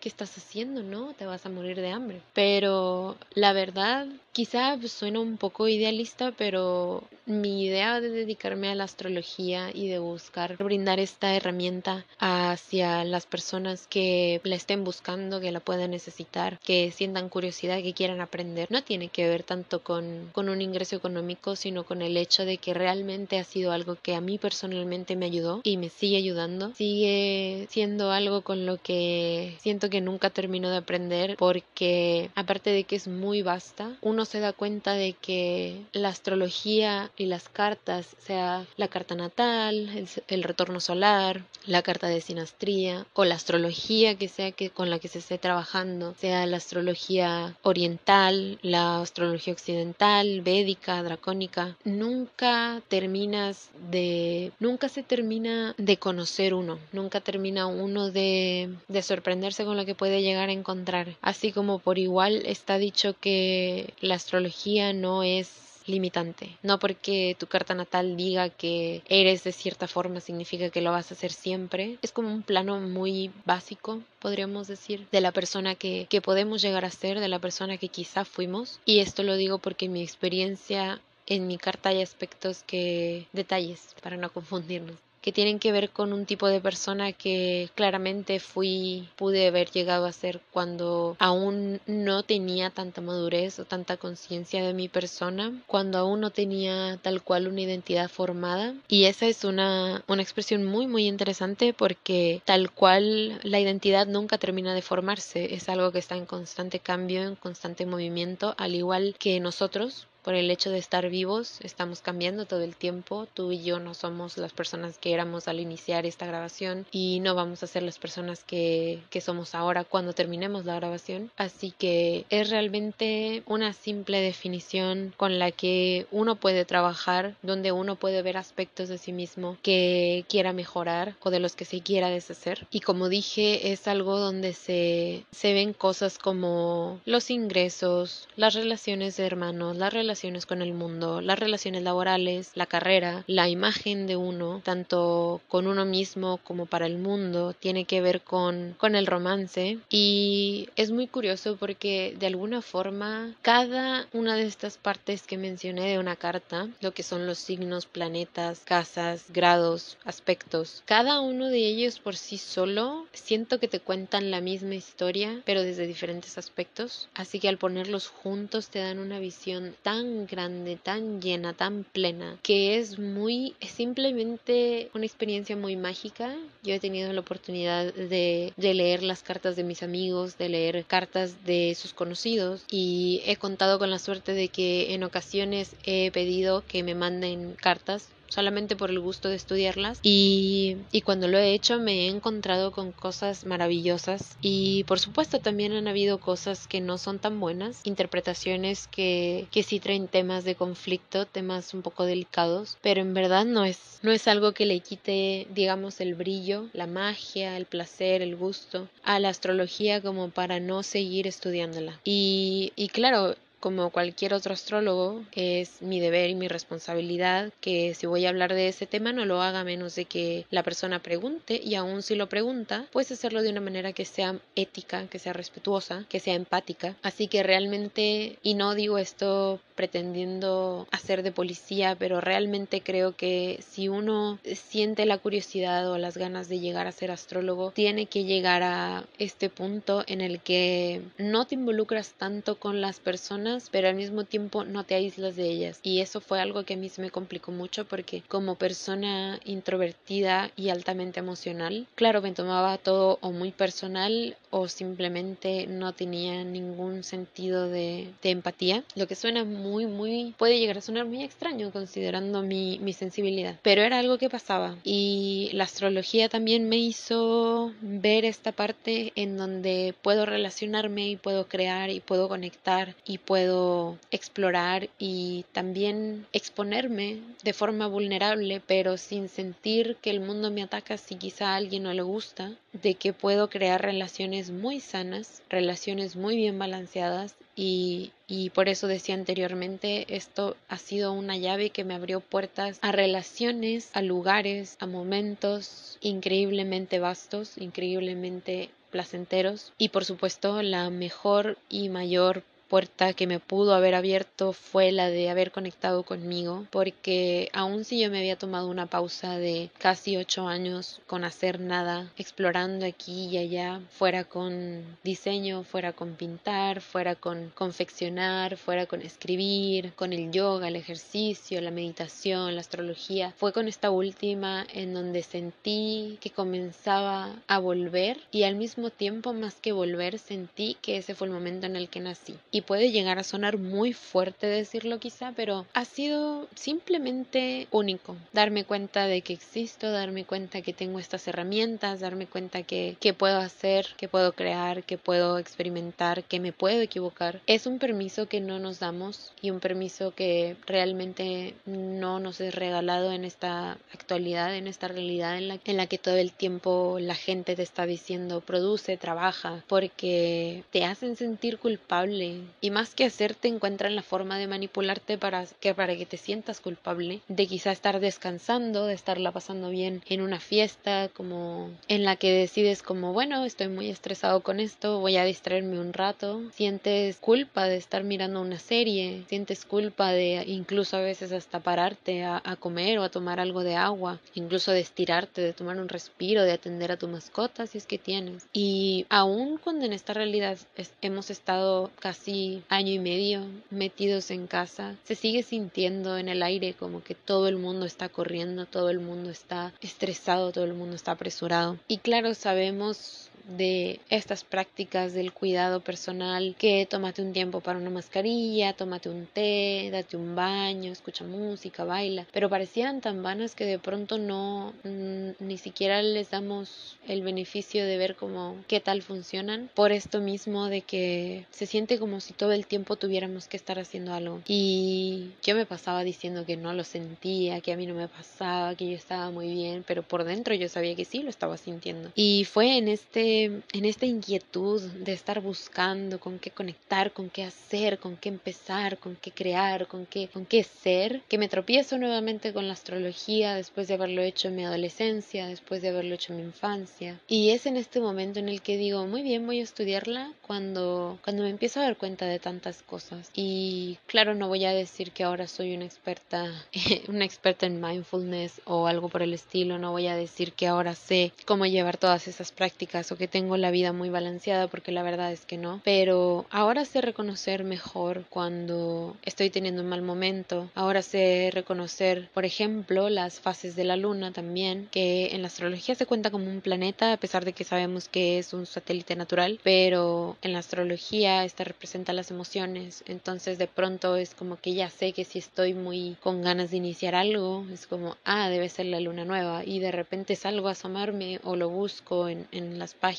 ¿qué 0.04 0.10
estás 0.10 0.38
haciendo? 0.38 0.84
No, 0.84 1.14
te 1.14 1.26
vas 1.26 1.46
a 1.46 1.50
morir 1.50 1.80
de 1.80 1.90
hambre. 1.90 2.20
Pero 2.34 3.16
la 3.36 3.54
verdad, 3.54 4.06
quizá 4.34 4.78
suena 4.86 5.22
un 5.22 5.38
poco 5.38 5.70
idealista, 5.70 6.34
pero 6.38 7.06
mi 7.26 7.64
idea 7.64 8.02
de 8.02 8.10
dedicarme 8.10 8.68
a 8.68 8.76
la 8.76 8.84
astrología 8.84 9.70
y 9.74 9.88
de 9.88 10.00
buscar 10.00 10.58
brindar 10.58 11.00
esta 11.00 11.34
herramienta 11.34 12.06
hacia 12.20 13.06
las 13.06 13.26
personas 13.26 13.88
que 13.88 14.42
la 14.44 14.56
estén 14.56 14.84
buscando, 14.84 15.40
que 15.40 15.54
la 15.54 15.62
puedan 15.62 15.92
necesitar, 15.92 16.60
que 16.60 16.92
sientan 16.92 17.30
curiosidad, 17.30 17.82
que 17.82 17.94
quieran 17.94 18.20
aprender, 18.20 18.70
no 18.72 18.84
tiene 18.84 19.08
que 19.08 19.30
ver 19.30 19.44
tanto 19.44 19.84
con, 19.84 20.32
con 20.34 20.50
un 20.50 20.62
ingreso 20.62 20.98
económico, 20.98 21.56
sino 21.56 21.86
con 21.86 22.02
el 22.02 22.18
hecho 22.18 22.44
de 22.44 22.58
que 22.58 22.74
realmente 22.74 23.40
ha 23.40 23.46
sido 23.46 23.72
algo 23.72 23.96
que 24.02 24.16
a 24.16 24.22
mí 24.22 24.38
personalmente 24.38 25.16
me 25.16 25.28
ayudó 25.28 25.62
y 25.64 25.78
me 25.78 25.88
sigue 25.88 26.18
ayudando. 26.18 26.74
Sigue 26.76 27.68
siendo 27.70 28.12
algo 28.12 28.42
con 28.42 28.66
lo 28.66 28.82
que 28.82 29.56
siento 29.62 29.90
que 29.90 29.93
que 29.94 30.02
nunca 30.02 30.32
termino 30.32 30.72
de 30.72 30.78
aprender 30.78 31.36
porque 31.38 32.32
aparte 32.34 32.72
de 32.72 32.84
que 32.84 32.96
es 32.96 33.08
muy 33.08 33.44
vasta, 33.44 33.96
uno 34.02 34.26
se 34.26 34.40
da 34.40 34.52
cuenta 34.52 34.94
de 34.94 35.14
que 35.14 35.84
la 35.92 36.10
astrología 36.10 37.12
y 37.16 37.28
las 37.28 37.48
cartas, 37.48 38.16
sea 38.18 38.66
la 38.76 38.88
carta 38.88 39.14
natal, 39.14 40.08
el, 40.28 40.44
retorno 40.44 40.80
solar, 40.80 41.44
la 41.68 41.84
carta 41.84 42.08
de 42.08 42.22
sinastría 42.22 43.06
o 43.14 43.24
la 43.24 43.36
astrología 43.36 44.16
que 44.16 44.30
sea 44.30 44.52
que 44.52 44.72
con 44.72 44.90
la 44.90 44.98
que 44.98 45.10
se 45.10 45.20
esté 45.20 45.38
trabajando, 45.38 46.16
sea 46.18 46.48
la 46.48 46.58
astrología 46.58 47.56
oriental, 47.62 48.58
la 48.64 49.00
astrología 49.00 49.54
occidental, 49.54 50.42
védica, 50.42 51.04
dracónica, 51.04 51.78
nunca 51.84 52.82
terminas 52.88 53.70
de 53.92 54.54
nunca 54.60 54.90
se 54.90 55.04
termina 55.04 55.76
de 55.78 55.98
conocer 55.98 56.56
uno, 56.56 56.80
nunca 56.92 57.22
termina 57.22 57.68
uno 57.68 58.10
de, 58.10 58.74
de 58.88 59.02
sorprenderse 59.04 59.66
con 59.66 59.78
la 59.78 59.83
que 59.86 59.96
puede 59.96 60.22
llegar 60.22 60.50
a 60.50 60.54
encontrar. 60.54 61.16
Así 61.22 61.52
como 61.52 61.80
por 61.80 61.98
igual 61.98 62.44
está 62.46 62.78
dicho 62.78 63.16
que 63.20 63.94
la 64.02 64.16
astrología 64.16 64.94
no 64.94 65.24
es 65.24 65.64
limitante. 65.86 66.58
No 66.64 66.80
porque 66.80 67.36
tu 67.38 67.48
carta 67.48 67.74
natal 67.74 68.16
diga 68.16 68.50
que 68.50 69.02
eres 69.08 69.44
de 69.44 69.52
cierta 69.52 69.88
forma 69.88 70.20
significa 70.20 70.70
que 70.70 70.82
lo 70.82 70.92
vas 70.92 71.12
a 71.12 71.14
hacer 71.14 71.32
siempre. 71.32 71.98
Es 72.02 72.12
como 72.12 72.30
un 72.30 72.44
plano 72.44 72.80
muy 72.80 73.32
básico, 73.46 74.02
podríamos 74.20 74.68
decir, 74.68 75.08
de 75.12 75.22
la 75.22 75.32
persona 75.32 75.76
que, 75.76 76.08
que 76.10 76.22
podemos 76.22 76.62
llegar 76.62 76.86
a 76.86 76.92
ser, 76.92 77.20
de 77.20 77.28
la 77.28 77.40
persona 77.40 77.78
que 77.78 77.90
quizá 77.90 78.26
fuimos. 78.26 78.80
Y 78.86 79.00
esto 79.00 79.24
lo 79.24 79.36
digo 79.36 79.58
porque 79.58 79.90
mi 79.90 80.02
experiencia 80.02 81.02
en 81.26 81.48
mi 81.48 81.58
carta 81.58 81.90
hay 81.90 82.02
aspectos 82.02 82.64
que 82.64 83.28
detalles 83.34 83.96
para 84.02 84.18
no 84.18 84.32
confundirnos 84.32 84.98
que 85.24 85.32
tienen 85.32 85.58
que 85.58 85.72
ver 85.72 85.90
con 85.90 86.12
un 86.12 86.26
tipo 86.26 86.48
de 86.48 86.60
persona 86.60 87.14
que 87.14 87.70
claramente 87.76 88.42
fui, 88.42 89.08
pude 89.16 89.48
haber 89.48 89.72
llegado 89.72 90.06
a 90.06 90.12
ser 90.12 90.42
cuando 90.52 91.16
aún 91.18 91.80
no 91.88 92.24
tenía 92.24 92.70
tanta 92.72 93.00
madurez 93.00 93.58
o 93.58 93.66
tanta 93.66 93.96
conciencia 93.96 94.62
de 94.62 94.74
mi 94.74 94.90
persona, 94.90 95.64
cuando 95.66 95.98
aún 95.98 96.20
no 96.20 96.32
tenía 96.32 97.00
tal 97.02 97.24
cual 97.24 97.48
una 97.48 97.62
identidad 97.62 98.10
formada. 98.10 98.76
Y 98.90 99.06
esa 99.06 99.26
es 99.28 99.46
una, 99.46 100.04
una 100.08 100.22
expresión 100.22 100.66
muy, 100.66 100.88
muy 100.88 101.08
interesante 101.08 101.74
porque 101.74 102.42
tal 102.44 102.70
cual 102.72 103.40
la 103.44 103.62
identidad 103.62 104.08
nunca 104.08 104.38
termina 104.38 104.76
de 104.76 104.82
formarse, 104.82 105.56
es 105.56 105.70
algo 105.70 105.94
que 105.94 106.00
está 106.00 106.18
en 106.18 106.26
constante 106.26 106.80
cambio, 106.80 107.24
en 107.24 107.36
constante 107.36 107.86
movimiento, 107.86 108.56
al 108.58 108.76
igual 108.76 109.16
que 109.18 109.40
nosotros 109.40 110.08
por 110.24 110.36
el 110.36 110.50
hecho 110.50 110.72
de 110.72 110.78
estar 110.78 111.10
vivos, 111.10 111.60
estamos 111.62 112.02
cambiando 112.02 112.46
todo 112.46 112.64
el 112.64 112.76
tiempo. 112.76 113.28
Tú 113.34 113.52
y 113.52 113.64
yo 113.64 113.80
no 113.80 113.94
somos 113.94 114.38
las 114.38 114.54
personas 114.54 114.98
que 114.98 115.14
éramos 115.14 115.48
al 115.48 115.60
iniciar 115.60 116.06
esta 116.06 116.26
grabación 116.26 116.86
y 116.92 117.20
no 117.20 117.36
vamos 117.36 117.62
a 117.62 117.68
ser 117.68 117.84
las 117.84 118.00
personas 118.00 118.44
que, 118.44 119.02
que 119.10 119.22
somos 119.22 119.54
ahora 119.54 119.84
cuando 119.84 120.14
terminemos 120.14 120.66
la 120.66 120.76
grabación. 120.76 121.30
Así 121.38 121.72
que 121.72 122.26
es 122.30 122.50
realmente 122.50 123.44
una 123.46 123.74
simple 123.74 124.22
definición 124.22 125.14
con 125.18 125.40
la 125.40 125.52
que 125.52 126.08
uno 126.12 126.36
puede 126.36 126.66
trabajar, 126.66 127.36
donde 127.42 127.72
uno 127.72 127.96
puede 127.98 128.22
ver 128.22 128.38
aspectos 128.38 128.90
de 128.90 128.98
sí 128.98 129.12
mismo 129.12 129.58
que 129.62 130.26
quiera 130.30 130.54
mejorar 130.54 131.16
o 131.22 131.30
de 131.32 131.40
los 131.40 131.56
que 131.56 131.66
se 131.66 131.82
quiera 131.82 132.10
deshacer. 132.10 132.66
Y 132.72 132.80
como 132.80 133.10
dije, 133.10 133.74
es 133.74 133.88
algo 133.88 134.18
donde 134.18 134.54
se, 134.54 135.26
se 135.32 135.54
ven 135.54 135.74
cosas 135.74 136.18
como 136.18 137.02
los 137.06 137.30
ingresos, 137.30 138.30
las 138.38 138.54
relaciones 138.54 139.18
de 139.18 139.26
hermanos, 139.26 139.76
las 139.76 139.92
relaciones 139.92 140.13
relaciones 140.14 140.46
con 140.46 140.62
el 140.62 140.76
mundo, 140.76 141.22
las 141.22 141.40
relaciones 141.40 141.82
laborales, 141.82 142.52
la 142.54 142.68
carrera, 142.68 143.24
la 143.26 143.50
imagen 143.50 144.06
de 144.06 144.16
uno, 144.16 144.62
tanto 144.64 145.42
con 145.48 145.66
uno 145.66 145.86
mismo 145.86 146.38
como 146.44 146.68
para 146.68 146.86
el 146.86 147.00
mundo, 147.00 147.54
tiene 147.54 147.86
que 147.86 148.00
ver 148.00 148.22
con, 148.22 148.76
con 148.78 148.94
el 148.94 149.08
romance. 149.08 149.80
Y 149.90 150.70
es 150.76 150.92
muy 150.92 151.08
curioso 151.08 151.58
porque 151.60 152.16
de 152.20 152.28
alguna 152.28 152.62
forma 152.62 153.34
cada 153.42 154.08
una 154.14 154.36
de 154.36 154.46
estas 154.46 154.78
partes 154.78 155.24
que 155.24 155.40
mencioné 155.40 155.90
de 155.90 155.98
una 155.98 156.16
carta, 156.16 156.68
lo 156.80 156.94
que 156.94 157.02
son 157.02 157.26
los 157.26 157.40
signos, 157.40 157.88
planetas, 157.88 158.62
casas, 158.66 159.26
grados, 159.30 159.98
aspectos, 160.06 160.84
cada 160.86 161.22
uno 161.22 161.48
de 161.50 161.58
ellos 161.58 161.98
por 161.98 162.16
sí 162.16 162.38
solo 162.38 163.08
siento 163.14 163.60
que 163.60 163.68
te 163.68 163.80
cuentan 163.80 164.30
la 164.30 164.42
misma 164.42 164.76
historia, 164.76 165.42
pero 165.44 165.64
desde 165.64 165.88
diferentes 165.88 166.38
aspectos. 166.38 167.10
Así 167.16 167.40
que 167.40 167.50
al 167.50 167.58
ponerlos 167.58 168.10
juntos 168.10 168.70
te 168.70 168.78
dan 168.78 169.00
una 169.00 169.18
visión 169.18 169.76
tan 169.82 170.03
grande, 170.30 170.78
tan 170.78 171.22
llena, 171.22 171.54
tan 171.54 171.84
plena, 171.84 172.38
que 172.44 172.78
es 172.78 173.00
muy, 173.00 173.56
es 173.60 173.72
simplemente 173.72 174.90
una 174.94 175.06
experiencia 175.06 175.56
muy 175.56 175.76
mágica. 175.76 176.36
Yo 176.64 176.74
he 176.74 176.80
tenido 176.80 177.12
la 177.14 177.22
oportunidad 177.22 177.94
de, 177.94 178.54
de 178.56 178.74
leer 178.74 179.04
las 179.04 179.24
cartas 179.24 179.56
de 179.56 179.64
mis 179.64 179.84
amigos, 179.84 180.38
de 180.38 180.50
leer 180.50 180.86
cartas 180.86 181.46
de 181.46 181.76
sus 181.76 181.94
conocidos 181.94 182.64
y 182.70 183.22
he 183.26 183.36
contado 183.36 183.80
con 183.80 183.90
la 183.90 184.00
suerte 184.00 184.34
de 184.34 184.48
que 184.50 184.94
en 184.94 185.04
ocasiones 185.04 185.76
he 185.86 186.12
pedido 186.12 186.64
que 186.68 186.84
me 186.84 186.96
manden 186.96 187.54
cartas 187.54 188.10
solamente 188.34 188.76
por 188.76 188.90
el 188.90 189.00
gusto 189.00 189.30
de 189.30 189.36
estudiarlas. 189.36 190.00
Y, 190.02 190.78
y, 190.92 191.02
cuando 191.02 191.28
lo 191.28 191.38
he 191.38 191.54
hecho 191.54 191.80
me 191.80 192.06
he 192.06 192.08
encontrado 192.08 192.72
con 192.72 192.92
cosas 192.92 193.46
maravillosas. 193.46 194.38
Y 194.42 194.84
por 194.86 195.00
supuesto 195.00 195.40
también 195.40 195.74
han 195.74 195.88
habido 195.88 196.20
cosas 196.20 196.68
que 196.68 196.82
no 196.82 196.98
son 196.98 197.20
tan 197.20 197.40
buenas, 197.40 197.82
interpretaciones 197.84 198.88
que, 198.88 199.48
que 199.52 199.64
sí 199.64 199.80
traen 199.80 200.08
temas 200.08 200.44
de 200.44 200.56
conflicto, 200.56 201.26
temas 201.26 201.74
un 201.74 201.82
poco 201.82 202.06
delicados, 202.06 202.78
pero 202.82 203.02
en 203.02 203.14
verdad 203.14 203.46
no 203.46 203.66
es, 203.66 204.00
no 204.02 204.12
es 204.12 204.28
algo 204.28 204.54
que 204.54 204.66
le 204.66 204.80
quite 204.80 205.48
digamos 205.54 206.02
el 206.02 206.16
brillo, 206.16 206.68
la 206.74 206.88
magia, 206.88 207.58
el 207.58 207.66
placer, 207.66 208.22
el 208.22 208.36
gusto 208.36 208.88
a 209.04 209.20
la 209.20 209.30
astrología 209.30 210.02
como 210.02 210.30
para 210.30 210.60
no 210.60 210.84
seguir 210.84 211.28
estudiándola. 211.28 212.00
Y, 212.04 212.74
y 212.76 212.90
claro, 212.90 213.36
como 213.64 213.92
cualquier 213.92 214.34
otro 214.34 214.52
astrólogo, 214.52 215.24
es 215.32 215.82
mi 215.82 216.02
deber 216.02 216.30
y 216.30 216.36
mi 216.36 216.50
responsabilidad 216.50 217.54
que 217.62 217.94
si 217.94 218.06
voy 218.06 218.26
a 218.26 218.30
hablar 218.30 218.54
de 218.54 218.68
ese 218.68 218.88
tema 218.88 219.14
no 219.14 219.24
lo 219.24 219.42
haga 219.42 219.62
a 219.62 219.64
menos 219.64 219.96
de 219.96 220.04
que 220.04 220.46
la 220.50 220.64
persona 220.64 221.02
pregunte 221.02 221.62
y 221.64 221.76
aún 221.76 222.02
si 222.02 222.16
lo 222.16 222.28
pregunta, 222.28 222.88
pues 222.92 223.10
hacerlo 223.14 223.42
de 223.42 223.52
una 223.52 223.62
manera 223.62 223.94
que 223.94 224.04
sea 224.04 224.38
ética, 224.58 225.08
que 225.08 225.18
sea 225.18 225.32
respetuosa, 225.32 226.06
que 226.10 226.20
sea 226.20 226.34
empática. 226.34 226.98
Así 227.04 227.30
que 227.30 227.42
realmente, 227.42 228.38
y 228.44 228.56
no 228.56 228.76
digo 228.76 228.98
esto 228.98 229.62
pretendiendo 229.76 230.86
hacer 230.92 231.24
de 231.24 231.32
policía, 231.32 231.96
pero 231.98 232.20
realmente 232.20 232.82
creo 232.82 233.16
que 233.16 233.64
si 233.66 233.88
uno 233.88 234.40
siente 234.44 235.06
la 235.06 235.20
curiosidad 235.20 235.90
o 235.90 235.98
las 235.98 236.18
ganas 236.18 236.50
de 236.50 236.60
llegar 236.60 236.86
a 236.86 236.92
ser 236.92 237.12
astrólogo, 237.12 237.72
tiene 237.72 238.08
que 238.08 238.26
llegar 238.26 238.62
a 238.62 239.06
este 239.20 239.50
punto 239.50 240.04
en 240.06 240.20
el 240.20 240.42
que 240.42 241.02
no 241.18 241.48
te 241.48 241.56
involucras 241.56 242.14
tanto 242.18 242.60
con 242.60 242.82
las 242.82 243.00
personas 243.00 243.53
pero 243.72 243.88
al 243.88 243.96
mismo 243.96 244.24
tiempo 244.24 244.64
no 244.64 244.84
te 244.84 244.96
aíslas 244.96 245.36
de 245.36 245.50
ellas. 245.50 245.80
Y 245.84 246.02
eso 246.02 246.22
fue 246.22 246.40
algo 246.40 246.64
que 246.64 246.76
a 246.76 246.78
mí 246.78 246.90
se 246.90 247.02
me 247.02 247.12
complicó 247.12 247.52
mucho 247.52 247.86
porque 247.86 248.24
como 248.28 248.56
persona 248.56 249.40
introvertida 249.46 250.52
y 250.56 250.70
altamente 250.70 251.20
emocional, 251.20 251.88
claro, 251.96 252.22
me 252.22 252.32
tomaba 252.32 252.78
todo 252.78 253.18
o 253.22 253.32
muy 253.32 253.52
personal 253.52 254.36
o 254.50 254.68
simplemente 254.68 255.66
no 255.68 255.94
tenía 255.94 256.44
ningún 256.44 257.04
sentido 257.04 257.70
de, 257.70 258.10
empatía, 258.24 258.84
lo 258.96 259.08
que 259.08 259.16
suena 259.16 259.44
muy, 259.44 259.88
muy, 259.88 260.36
puede 260.38 260.60
llegar 260.60 260.78
a 260.78 260.82
sonar 260.82 261.06
muy 261.06 261.24
extraño 261.24 261.72
considerando 261.72 262.44
mi, 262.44 262.80
mi 262.80 262.94
sensibilidad, 262.94 263.58
pero 263.64 263.82
era 263.82 264.00
algo 264.00 264.18
que 264.20 264.30
pasaba 264.30 264.78
y 264.84 265.50
la 265.54 265.64
astrología 265.64 266.30
también 266.30 266.70
me 266.70 266.78
hizo 266.78 267.74
ver 267.82 268.26
esta 268.26 268.52
parte 268.52 269.12
en 269.16 269.38
donde 269.38 269.96
puedo 270.02 270.26
relacionarme 270.26 271.10
y 271.10 271.16
puedo 271.16 271.48
crear 271.48 271.90
y 271.90 272.00
puedo 272.00 272.30
conectar 272.30 272.96
y 273.06 273.18
puedo 273.18 273.43
puedo 273.44 273.98
explorar 274.10 274.90
y 274.98 275.44
también 275.52 276.26
exponerme 276.32 277.20
de 277.44 277.52
forma 277.52 277.88
vulnerable, 277.88 278.62
pero 278.66 278.96
sin 278.96 279.28
sentir 279.28 279.98
que 280.02 280.12
el 280.12 280.22
mundo 280.22 280.50
me 280.50 280.64
ataca 280.64 280.98
si 280.98 281.16
quizá 281.16 281.50
a 281.50 281.56
alguien 281.58 281.84
no 281.84 281.94
le 281.94 282.04
gusta, 282.04 282.54
de 282.72 282.96
que 282.96 283.12
puedo 283.12 283.50
crear 283.50 283.82
relaciones 283.82 284.50
muy 284.50 284.80
sanas, 284.80 285.42
relaciones 285.50 286.16
muy 286.16 286.38
bien 286.38 286.58
balanceadas 286.58 287.36
y, 287.54 288.14
y, 288.28 288.50
por 288.52 288.70
eso 288.70 288.88
decía 288.88 289.16
anteriormente, 289.16 290.06
esto 290.08 290.56
ha 290.70 290.78
sido 290.78 291.12
una 291.12 291.36
llave 291.36 291.70
que 291.70 291.84
me 291.84 291.96
abrió 291.96 292.22
puertas 292.22 292.80
a 292.82 292.94
relaciones, 292.94 293.90
a 293.94 294.02
lugares, 294.02 294.78
a 294.80 294.88
momentos 294.88 295.98
increíblemente 296.02 297.00
vastos, 297.00 297.58
increíblemente 297.58 298.70
placenteros 298.90 299.74
y 299.78 299.90
por 299.90 300.06
supuesto 300.06 300.62
la 300.62 300.90
mejor 300.92 301.58
y 301.68 301.90
mayor 301.90 302.44
puerta 302.74 303.14
que 303.14 303.28
me 303.28 303.40
pudo 303.40 303.76
haber 303.76 303.94
abierto 303.94 304.52
fue 304.52 304.92
la 304.92 305.08
de 305.08 305.30
haber 305.30 305.52
conectado 305.52 306.02
conmigo, 306.02 306.66
porque 306.72 307.50
aun 307.54 307.86
si 307.86 308.00
yo 308.02 308.10
me 308.10 308.18
había 308.18 308.36
tomado 308.36 308.68
una 308.68 308.88
pausa 308.88 309.38
de 309.38 309.70
casi 309.78 310.18
ocho 310.18 310.48
años 310.48 311.00
con 311.06 311.24
hacer 311.24 311.60
nada, 311.60 312.12
explorando 312.18 312.88
aquí 312.88 313.26
y 313.28 313.38
allá, 313.38 313.80
fuera 313.92 314.24
con 314.24 314.98
diseño, 315.04 315.62
fuera 315.62 315.94
con 315.94 316.16
pintar, 316.16 316.82
fuera 316.82 317.14
con 317.14 317.52
confeccionar, 317.54 318.58
fuera 318.58 318.88
con 318.88 319.04
escribir, 319.04 319.94
con 319.94 320.12
el 320.12 320.32
yoga, 320.32 320.70
el 320.70 320.76
ejercicio, 320.76 321.62
la 321.62 321.70
meditación, 321.70 322.56
la 322.56 322.62
astrología, 322.62 323.36
fue 323.38 323.54
con 323.54 323.68
esta 323.68 323.92
última 323.92 324.66
en 324.74 324.96
donde 324.96 325.22
sentí 325.22 326.18
que 326.20 326.32
comenzaba 326.32 327.36
a 327.46 327.60
volver 327.60 328.18
y 328.32 328.46
al 328.46 328.56
mismo 328.56 328.90
tiempo 328.90 329.32
más 329.32 329.54
que 329.62 329.74
volver 329.74 330.18
sentí 330.18 330.76
que 330.82 330.98
ese 330.98 331.14
fue 331.14 331.28
el 331.28 331.34
momento 331.34 331.68
en 331.68 331.76
el 331.76 331.88
que 331.88 332.00
nací. 332.00 332.36
Puede 332.64 332.92
llegar 332.92 333.20
a 333.20 333.24
sonar 333.24 333.58
muy 333.58 333.94
fuerte 333.94 334.48
decirlo 334.48 335.00
quizá, 335.00 335.34
pero 335.36 335.66
ha 335.74 335.86
sido 335.86 336.48
simplemente 336.56 337.68
único. 337.72 338.16
Darme 338.32 338.66
cuenta 338.66 339.06
de 339.06 339.22
que 339.22 339.34
existo, 339.34 339.92
darme 339.92 340.26
cuenta 340.26 340.62
que 340.62 340.74
tengo 340.74 341.00
estas 341.00 341.28
herramientas, 341.28 342.00
darme 342.00 342.28
cuenta 342.28 342.64
que, 342.64 342.98
que 343.00 343.14
puedo 343.14 343.38
hacer, 343.38 343.88
que 343.98 344.08
puedo 344.08 344.34
crear, 344.34 344.84
que 344.84 344.98
puedo 344.98 345.38
experimentar, 345.38 346.24
que 346.24 346.40
me 346.40 346.54
puedo 346.54 346.82
equivocar. 346.82 347.42
Es 347.48 347.66
un 347.68 347.80
permiso 347.80 348.28
que 348.28 348.40
no 348.40 348.60
nos 348.60 348.80
damos 348.80 349.34
y 349.42 349.52
un 349.52 349.60
permiso 349.60 350.14
que 350.16 350.56
realmente 350.66 351.56
no 351.66 352.20
nos 352.20 352.42
es 352.42 352.56
regalado 352.56 353.12
en 353.12 353.26
esta 353.26 353.78
actualidad, 353.94 354.56
en 354.56 354.68
esta 354.68 354.88
realidad 354.88 355.38
en 355.38 355.48
la, 355.48 355.60
en 355.66 355.78
la 355.78 355.88
que 355.88 355.98
todo 355.98 356.18
el 356.18 356.32
tiempo 356.32 356.98
la 357.00 357.16
gente 357.16 357.56
te 357.56 357.64
está 357.64 357.86
diciendo 357.86 358.42
produce, 358.42 358.98
trabaja, 358.98 359.64
porque 359.68 360.64
te 360.72 360.86
hacen 360.86 361.16
sentir 361.16 361.58
culpable 361.58 362.42
y 362.62 362.72
más 362.72 362.96
que 362.96 363.06
hacerte 363.06 363.48
encuentran 363.48 363.96
la 363.96 364.04
forma 364.04 364.38
de 364.38 364.48
manipularte 364.48 365.18
para 365.18 365.46
que, 365.60 365.74
para 365.74 365.96
que 365.96 366.06
te 366.06 366.18
sientas 366.18 366.60
culpable 366.60 367.22
de 367.28 367.48
quizá 367.48 367.72
estar 367.72 368.00
descansando, 368.00 368.86
de 368.86 368.94
estarla 368.94 369.32
pasando 369.32 369.70
bien 369.70 370.02
en 370.08 370.22
una 370.22 370.40
fiesta, 370.40 371.10
como 371.10 371.72
en 371.88 372.04
la 372.04 372.16
que 372.16 372.32
decides 372.32 372.82
como 372.82 373.14
bueno, 373.14 373.46
estoy 373.46 373.68
muy 373.68 373.90
estresado 373.90 374.42
con 374.42 374.60
esto, 374.60 375.00
voy 375.00 375.18
a 375.18 375.26
distraerme 375.26 375.80
un 375.80 375.94
rato, 375.94 376.42
sientes 376.52 377.18
culpa 377.18 377.66
de 377.66 377.78
estar 377.78 378.04
mirando 378.04 378.42
una 378.42 378.60
serie, 378.60 379.24
sientes 379.28 379.66
culpa 379.66 380.12
de 380.12 380.44
incluso 380.48 380.98
a 380.98 381.02
veces 381.02 381.32
hasta 381.32 381.60
pararte 381.60 382.24
a, 382.24 382.42
comer 382.60 383.00
o 383.00 383.04
a 383.04 383.10
tomar 383.10 383.40
algo 383.40 383.64
de 383.64 383.76
agua, 383.76 384.20
incluso 384.36 384.72
de 384.72 384.80
estirarte, 384.80 385.42
de 385.42 385.54
tomar 385.54 385.78
un 385.80 385.90
respiro, 385.90 386.44
de 386.44 386.52
atender 386.52 386.92
a 386.92 386.98
tu 386.98 387.08
mascota 387.08 387.68
si 387.68 387.78
es 387.78 387.86
que 387.86 387.98
tienes. 387.98 388.48
Y 388.54 389.06
aún 389.10 389.58
cuando 389.58 389.86
en 389.86 389.94
esta 389.94 390.14
realidad 390.14 390.58
hemos 391.02 391.30
estado 391.30 391.92
casi 392.00 392.33
año 392.70 392.92
y 392.92 393.00
medio 393.00 393.42
metidos 393.70 394.32
en 394.32 394.48
casa, 394.48 394.96
se 395.04 395.16
sigue 395.16 395.44
sintiendo 395.44 396.18
en 396.18 396.30
el 396.30 396.44
aire 396.44 396.74
como 396.74 397.04
que 397.04 397.16
todo 397.16 397.48
el 397.48 397.58
mundo 397.58 397.86
está 397.86 398.10
corriendo, 398.10 398.66
todo 398.66 398.90
el 398.90 399.00
mundo 399.00 399.30
está 399.30 399.74
estresado, 399.82 400.52
todo 400.52 400.64
el 400.64 400.74
mundo 400.74 400.96
está 400.96 401.12
apresurado. 401.12 401.78
Y 401.88 401.98
claro, 401.98 402.34
sabemos 402.34 403.30
de 403.44 404.00
estas 404.10 404.44
prácticas 404.44 405.14
del 405.14 405.34
cuidado 405.34 405.82
personal, 405.82 406.56
que 406.58 406.88
tómate 406.90 407.22
un 407.22 407.34
tiempo 407.34 407.62
para 407.62 407.80
una 407.80 407.90
mascarilla, 407.90 408.74
tómate 408.74 409.10
un 409.10 409.26
té, 409.26 409.90
date 409.92 410.18
un 410.18 410.36
baño, 410.36 410.92
escucha 410.92 411.26
música, 411.26 411.84
baila, 411.84 412.26
pero 412.32 412.50
parecían 412.50 413.02
tan 413.02 413.24
vanas 413.24 413.56
que 413.56 413.66
de 413.66 413.80
pronto 413.80 414.18
no 414.18 414.74
mm, 414.84 415.32
ni 415.40 415.58
siquiera 415.58 416.02
les 416.02 416.30
damos 416.30 416.98
el 417.08 417.22
beneficio 417.22 417.86
de 417.86 417.98
ver 417.98 418.16
cómo 418.16 418.56
qué 418.68 418.80
tal 418.80 419.02
funcionan 419.02 419.70
por 419.74 419.92
esto 419.92 420.22
mismo 420.22 420.68
de 420.68 420.82
que 420.82 421.46
se 421.52 421.66
siente 421.66 422.00
como 422.00 422.20
si 422.20 422.34
todo 422.34 422.52
el 422.54 422.66
tiempo 422.66 422.96
tuviéramos 422.96 423.48
que 423.48 423.58
estar 423.58 423.80
haciendo 423.80 424.14
algo. 424.14 424.42
Y 424.48 425.32
yo 425.44 425.56
me 425.56 425.66
pasaba 425.66 426.04
diciendo 426.04 426.46
que 426.46 426.58
no 426.58 426.74
lo 426.74 426.84
sentía, 426.84 427.62
que 427.62 427.74
a 427.74 427.78
mí 427.78 427.86
no 427.86 427.94
me 427.94 428.08
pasaba, 428.08 428.76
que 428.76 428.90
yo 428.90 428.96
estaba 428.96 429.32
muy 429.32 429.54
bien, 429.54 429.84
pero 429.86 430.04
por 430.04 430.24
dentro 430.24 430.54
yo 430.56 430.70
sabía 430.70 430.96
que 430.96 431.06
sí 431.06 431.22
lo 431.24 431.30
estaba 431.30 431.58
sintiendo. 431.58 432.12
Y 432.16 432.46
fue 432.46 432.78
en 432.78 432.88
este 432.88 433.33
este, 433.34 433.62
en 433.78 433.86
esta 433.86 434.06
inquietud 434.06 434.82
de 434.82 435.14
estar 435.14 435.42
buscando 435.42 436.20
con 436.20 436.40
qué 436.40 436.52
conectar, 436.52 437.14
con 437.14 437.30
qué 437.30 437.44
hacer, 437.44 438.00
con 438.00 438.18
qué 438.18 438.30
empezar, 438.30 438.98
con 438.98 439.16
qué 439.16 439.32
crear, 439.32 439.88
con 439.88 440.06
qué, 440.06 440.28
con 440.28 440.46
qué 440.46 440.64
ser, 440.64 441.22
que 441.28 441.38
me 441.38 441.50
tropiezo 441.50 441.98
nuevamente 441.98 442.54
con 442.54 442.68
la 442.68 442.74
astrología 442.74 443.56
después 443.56 443.88
de 443.88 443.96
haberlo 443.96 444.22
hecho 444.22 444.48
en 444.48 444.56
mi 444.56 444.66
adolescencia, 444.66 445.48
después 445.48 445.82
de 445.82 445.90
haberlo 445.90 446.16
hecho 446.16 446.34
en 446.34 446.40
mi 446.40 446.46
infancia. 446.46 447.20
Y 447.28 447.50
es 447.50 447.66
en 447.66 447.78
este 447.78 448.00
momento 448.00 448.40
en 448.40 448.50
el 448.50 448.62
que 448.62 448.78
digo, 448.78 449.06
muy 449.08 449.22
bien, 449.22 449.46
voy 449.46 449.60
a 449.60 449.64
estudiarla 449.64 450.34
cuando, 450.46 451.20
cuando 451.24 451.44
me 451.44 451.50
empiezo 451.50 451.80
a 451.80 451.84
dar 451.84 451.98
cuenta 451.98 452.26
de 452.26 452.40
tantas 452.40 452.84
cosas. 452.84 453.32
Y 453.34 453.98
claro, 454.06 454.36
no 454.36 454.48
voy 454.48 454.66
a 454.66 454.74
decir 454.74 455.12
que 455.12 455.24
ahora 455.24 455.48
soy 455.48 455.76
una 455.76 455.86
experta, 455.86 456.52
una 457.08 457.26
experta 457.26 457.66
en 457.66 457.82
mindfulness 457.82 458.62
o 458.66 458.88
algo 458.88 459.10
por 459.10 459.24
el 459.24 459.34
estilo, 459.34 459.80
no 459.80 459.92
voy 459.92 460.08
a 460.08 460.16
decir 460.16 460.54
que 460.54 460.68
ahora 460.68 460.94
sé 460.94 461.32
cómo 461.46 461.66
llevar 461.66 461.98
todas 461.98 462.28
esas 462.28 462.52
prácticas 462.52 463.12
o 463.12 463.18
que 463.18 463.23
tengo 463.28 463.58
la 463.58 463.72
vida 463.72 463.94
muy 463.94 464.10
balanceada 464.10 464.68
porque 464.68 464.92
la 464.92 465.04
verdad 465.04 465.32
es 465.32 465.46
que 465.46 465.58
no, 465.58 465.82
pero 465.84 466.46
ahora 466.50 466.86
sé 466.86 467.02
reconocer 467.02 467.64
mejor 467.64 468.26
cuando 468.30 469.16
estoy 469.24 469.50
teniendo 469.50 469.82
un 469.82 469.90
mal 469.90 470.02
momento, 470.02 470.70
ahora 470.76 471.02
sé 471.02 471.50
reconocer, 471.54 472.30
por 472.34 472.46
ejemplo, 472.46 473.10
las 473.10 473.40
fases 473.40 473.76
de 473.76 473.84
la 473.84 473.96
luna 473.96 474.32
también, 474.32 474.88
que 474.92 475.30
en 475.34 475.42
la 475.42 475.48
astrología 475.48 475.96
se 475.96 476.06
cuenta 476.06 476.32
como 476.32 476.50
un 476.50 476.62
planeta 476.62 477.14
a 477.14 477.18
pesar 477.18 477.46
de 477.46 477.54
que 477.54 477.64
sabemos 477.64 478.10
que 478.10 478.40
es 478.40 478.54
un 478.54 478.66
satélite 478.66 479.16
natural, 479.16 479.60
pero 479.64 480.38
en 480.42 480.54
la 480.54 480.60
astrología 480.60 481.46
esta 481.46 481.64
representa 481.64 482.14
las 482.14 482.32
emociones, 482.32 483.04
entonces 483.08 483.58
de 483.58 483.68
pronto 483.68 484.18
es 484.18 484.36
como 484.36 484.58
que 484.58 484.74
ya 484.74 484.90
sé 484.90 485.14
que 485.14 485.26
si 485.26 485.40
estoy 485.40 485.74
muy 485.74 486.18
con 486.22 486.42
ganas 486.42 486.72
de 486.72 486.78
iniciar 486.78 487.16
algo, 487.16 487.66
es 487.72 487.88
como, 487.88 488.18
ah, 488.26 488.50
debe 488.50 488.70
ser 488.70 488.88
la 488.88 489.00
luna 489.00 489.26
nueva 489.26 489.64
y 489.66 489.80
de 489.80 489.92
repente 489.92 490.36
salgo 490.36 490.68
a 490.68 490.72
asomarme 490.72 491.40
o 491.44 491.56
lo 491.56 491.70
busco 491.70 492.28
en, 492.28 492.48
en 492.52 492.80
las 492.80 492.94
páginas 492.94 493.13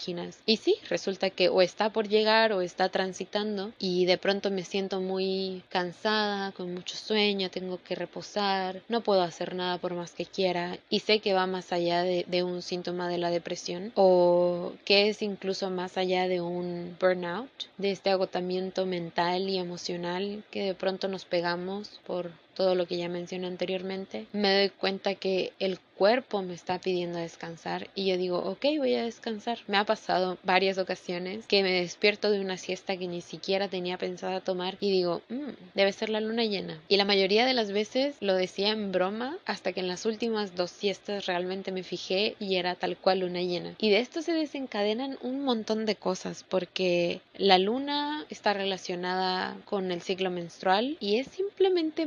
y 0.46 0.56
sí, 0.56 0.76
resulta 0.88 1.30
que 1.30 1.48
o 1.48 1.62
está 1.62 1.90
por 1.90 2.08
llegar 2.08 2.52
o 2.52 2.60
está 2.60 2.88
transitando 2.88 3.72
y 3.78 4.06
de 4.06 4.18
pronto 4.18 4.50
me 4.50 4.64
siento 4.64 5.00
muy 5.00 5.62
cansada, 5.68 6.52
con 6.52 6.74
mucho 6.74 6.96
sueño, 6.96 7.50
tengo 7.50 7.78
que 7.82 7.94
reposar, 7.94 8.82
no 8.88 9.02
puedo 9.02 9.22
hacer 9.22 9.54
nada 9.54 9.78
por 9.78 9.94
más 9.94 10.12
que 10.12 10.26
quiera 10.26 10.78
y 10.90 11.00
sé 11.00 11.20
que 11.20 11.34
va 11.34 11.46
más 11.46 11.72
allá 11.72 12.02
de, 12.02 12.42
un 12.44 12.62
síntoma 12.62 13.08
de 13.08 13.18
la 13.18 13.30
depresión 13.30 13.92
o 13.94 14.72
que 14.84 15.08
es 15.08 15.22
incluso 15.22 15.70
más 15.70 15.96
allá 15.96 16.28
de 16.28 16.40
un 16.40 16.96
burnout, 17.00 17.48
de 17.78 17.92
este 17.92 18.10
agotamiento 18.10 18.86
mental 18.86 19.48
y 19.48 19.58
emocional 19.58 20.42
que 20.50 20.64
de 20.64 20.74
pronto 20.74 21.08
nos 21.08 21.24
pegamos 21.24 22.00
por 22.06 22.30
todo 22.54 22.74
lo 22.74 22.86
que 22.86 22.96
ya 22.96 23.08
mencioné 23.08 23.46
anteriormente, 23.46 24.26
me 24.32 24.56
doy 24.56 24.70
cuenta 24.70 25.14
que 25.14 25.52
el 25.58 25.78
cuerpo 25.94 26.42
me 26.42 26.54
está 26.54 26.80
pidiendo 26.80 27.18
descansar 27.18 27.88
y 27.94 28.06
yo 28.06 28.16
digo, 28.16 28.38
ok, 28.38 28.64
voy 28.78 28.94
a 28.94 29.04
descansar. 29.04 29.58
Me 29.66 29.76
ha 29.76 29.84
pasado 29.84 30.38
varias 30.42 30.78
ocasiones 30.78 31.46
que 31.46 31.62
me 31.62 31.72
despierto 31.72 32.30
de 32.30 32.40
una 32.40 32.56
siesta 32.56 32.96
que 32.96 33.06
ni 33.06 33.20
siquiera 33.20 33.68
tenía 33.68 33.96
pensada 33.98 34.40
tomar 34.40 34.76
y 34.80 34.90
digo, 34.90 35.22
mm, 35.28 35.50
debe 35.74 35.92
ser 35.92 36.08
la 36.10 36.20
luna 36.20 36.44
llena. 36.44 36.80
Y 36.88 36.96
la 36.96 37.04
mayoría 37.04 37.46
de 37.46 37.54
las 37.54 37.70
veces 37.70 38.16
lo 38.20 38.34
decía 38.34 38.70
en 38.70 38.92
broma 38.92 39.38
hasta 39.46 39.72
que 39.72 39.80
en 39.80 39.88
las 39.88 40.04
últimas 40.06 40.54
dos 40.54 40.70
siestas 40.70 41.26
realmente 41.26 41.72
me 41.72 41.82
fijé 41.82 42.36
y 42.38 42.56
era 42.56 42.74
tal 42.74 42.96
cual 42.96 43.20
luna 43.20 43.42
llena. 43.42 43.74
Y 43.78 43.90
de 43.90 44.00
esto 44.00 44.22
se 44.22 44.32
desencadenan 44.32 45.18
un 45.22 45.44
montón 45.44 45.86
de 45.86 45.96
cosas 45.96 46.44
porque 46.48 47.20
la 47.36 47.58
luna 47.58 48.26
está 48.30 48.52
relacionada 48.52 49.56
con 49.64 49.92
el 49.92 50.02
ciclo 50.02 50.30
menstrual 50.30 50.96
y 51.00 51.18
es 51.18 51.28
simplemente 51.28 52.06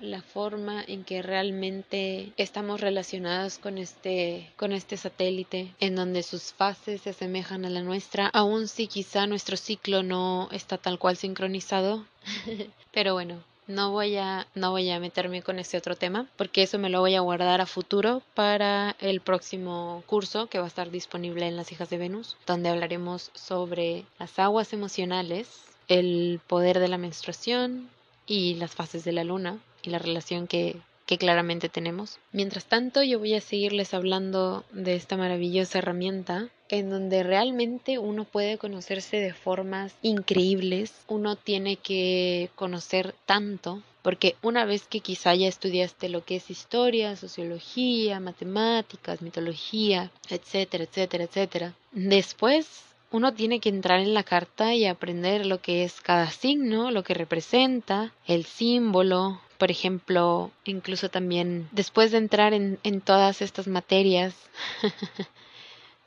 la 0.00 0.22
forma 0.22 0.82
en 0.86 1.04
que 1.04 1.22
realmente 1.22 2.32
estamos 2.36 2.80
relacionados 2.80 3.58
con 3.58 3.78
este, 3.78 4.50
con 4.56 4.72
este 4.72 4.96
satélite, 4.96 5.74
en 5.80 5.94
donde 5.94 6.22
sus 6.22 6.52
fases 6.52 7.02
se 7.02 7.10
asemejan 7.10 7.64
a 7.64 7.70
la 7.70 7.82
nuestra, 7.82 8.28
aun 8.32 8.68
si 8.68 8.86
quizá 8.86 9.26
nuestro 9.26 9.56
ciclo 9.56 10.02
no 10.02 10.48
está 10.52 10.78
tal 10.78 10.98
cual 10.98 11.16
sincronizado. 11.16 12.04
Pero 12.92 13.14
bueno, 13.14 13.42
no 13.66 13.92
voy 13.92 14.16
a 14.16 14.46
no 14.54 14.70
voy 14.70 14.90
a 14.90 14.98
meterme 14.98 15.42
con 15.42 15.58
ese 15.58 15.76
otro 15.76 15.94
tema 15.94 16.26
porque 16.36 16.62
eso 16.62 16.78
me 16.78 16.88
lo 16.88 17.00
voy 17.00 17.14
a 17.14 17.20
guardar 17.20 17.60
a 17.60 17.66
futuro 17.66 18.22
para 18.34 18.96
el 18.98 19.20
próximo 19.20 20.02
curso 20.06 20.46
que 20.46 20.58
va 20.58 20.64
a 20.64 20.68
estar 20.68 20.90
disponible 20.90 21.46
en 21.46 21.56
las 21.56 21.70
hijas 21.70 21.90
de 21.90 21.98
Venus 21.98 22.38
donde 22.46 22.70
hablaremos 22.70 23.30
sobre 23.34 24.06
las 24.18 24.38
aguas 24.38 24.72
emocionales 24.72 25.48
el 25.86 26.40
poder 26.46 26.78
de 26.78 26.88
la 26.88 26.96
menstruación 26.96 27.90
y 28.28 28.54
las 28.54 28.76
fases 28.76 29.02
de 29.02 29.12
la 29.12 29.24
luna 29.24 29.58
y 29.82 29.90
la 29.90 29.98
relación 29.98 30.46
que 30.46 30.76
que 31.08 31.16
claramente 31.16 31.70
tenemos. 31.70 32.18
Mientras 32.32 32.66
tanto, 32.66 33.02
yo 33.02 33.18
voy 33.18 33.32
a 33.32 33.40
seguirles 33.40 33.94
hablando 33.94 34.66
de 34.72 34.94
esta 34.94 35.16
maravillosa 35.16 35.78
herramienta 35.78 36.50
en 36.68 36.90
donde 36.90 37.22
realmente 37.22 37.98
uno 37.98 38.24
puede 38.24 38.58
conocerse 38.58 39.16
de 39.16 39.32
formas 39.32 39.94
increíbles, 40.02 40.92
uno 41.08 41.34
tiene 41.34 41.76
que 41.76 42.50
conocer 42.56 43.14
tanto 43.24 43.82
porque 44.02 44.36
una 44.42 44.66
vez 44.66 44.86
que 44.86 45.00
quizá 45.00 45.34
ya 45.34 45.48
estudiaste 45.48 46.10
lo 46.10 46.24
que 46.24 46.36
es 46.36 46.50
historia, 46.50 47.16
sociología, 47.16 48.20
matemáticas, 48.20 49.22
mitología, 49.22 50.10
etcétera, 50.28 50.84
etcétera, 50.84 51.24
etcétera, 51.24 51.74
después 51.92 52.82
uno 53.10 53.32
tiene 53.34 53.60
que 53.60 53.68
entrar 53.68 54.00
en 54.00 54.14
la 54.14 54.22
carta 54.22 54.74
y 54.74 54.86
aprender 54.86 55.46
lo 55.46 55.60
que 55.60 55.84
es 55.84 56.00
cada 56.00 56.30
signo, 56.30 56.90
lo 56.90 57.02
que 57.02 57.14
representa, 57.14 58.12
el 58.26 58.44
símbolo, 58.44 59.40
por 59.58 59.70
ejemplo, 59.70 60.50
incluso 60.64 61.08
también 61.08 61.68
después 61.72 62.12
de 62.12 62.18
entrar 62.18 62.54
en, 62.54 62.78
en 62.82 63.00
todas 63.00 63.42
estas 63.42 63.66
materias, 63.66 64.34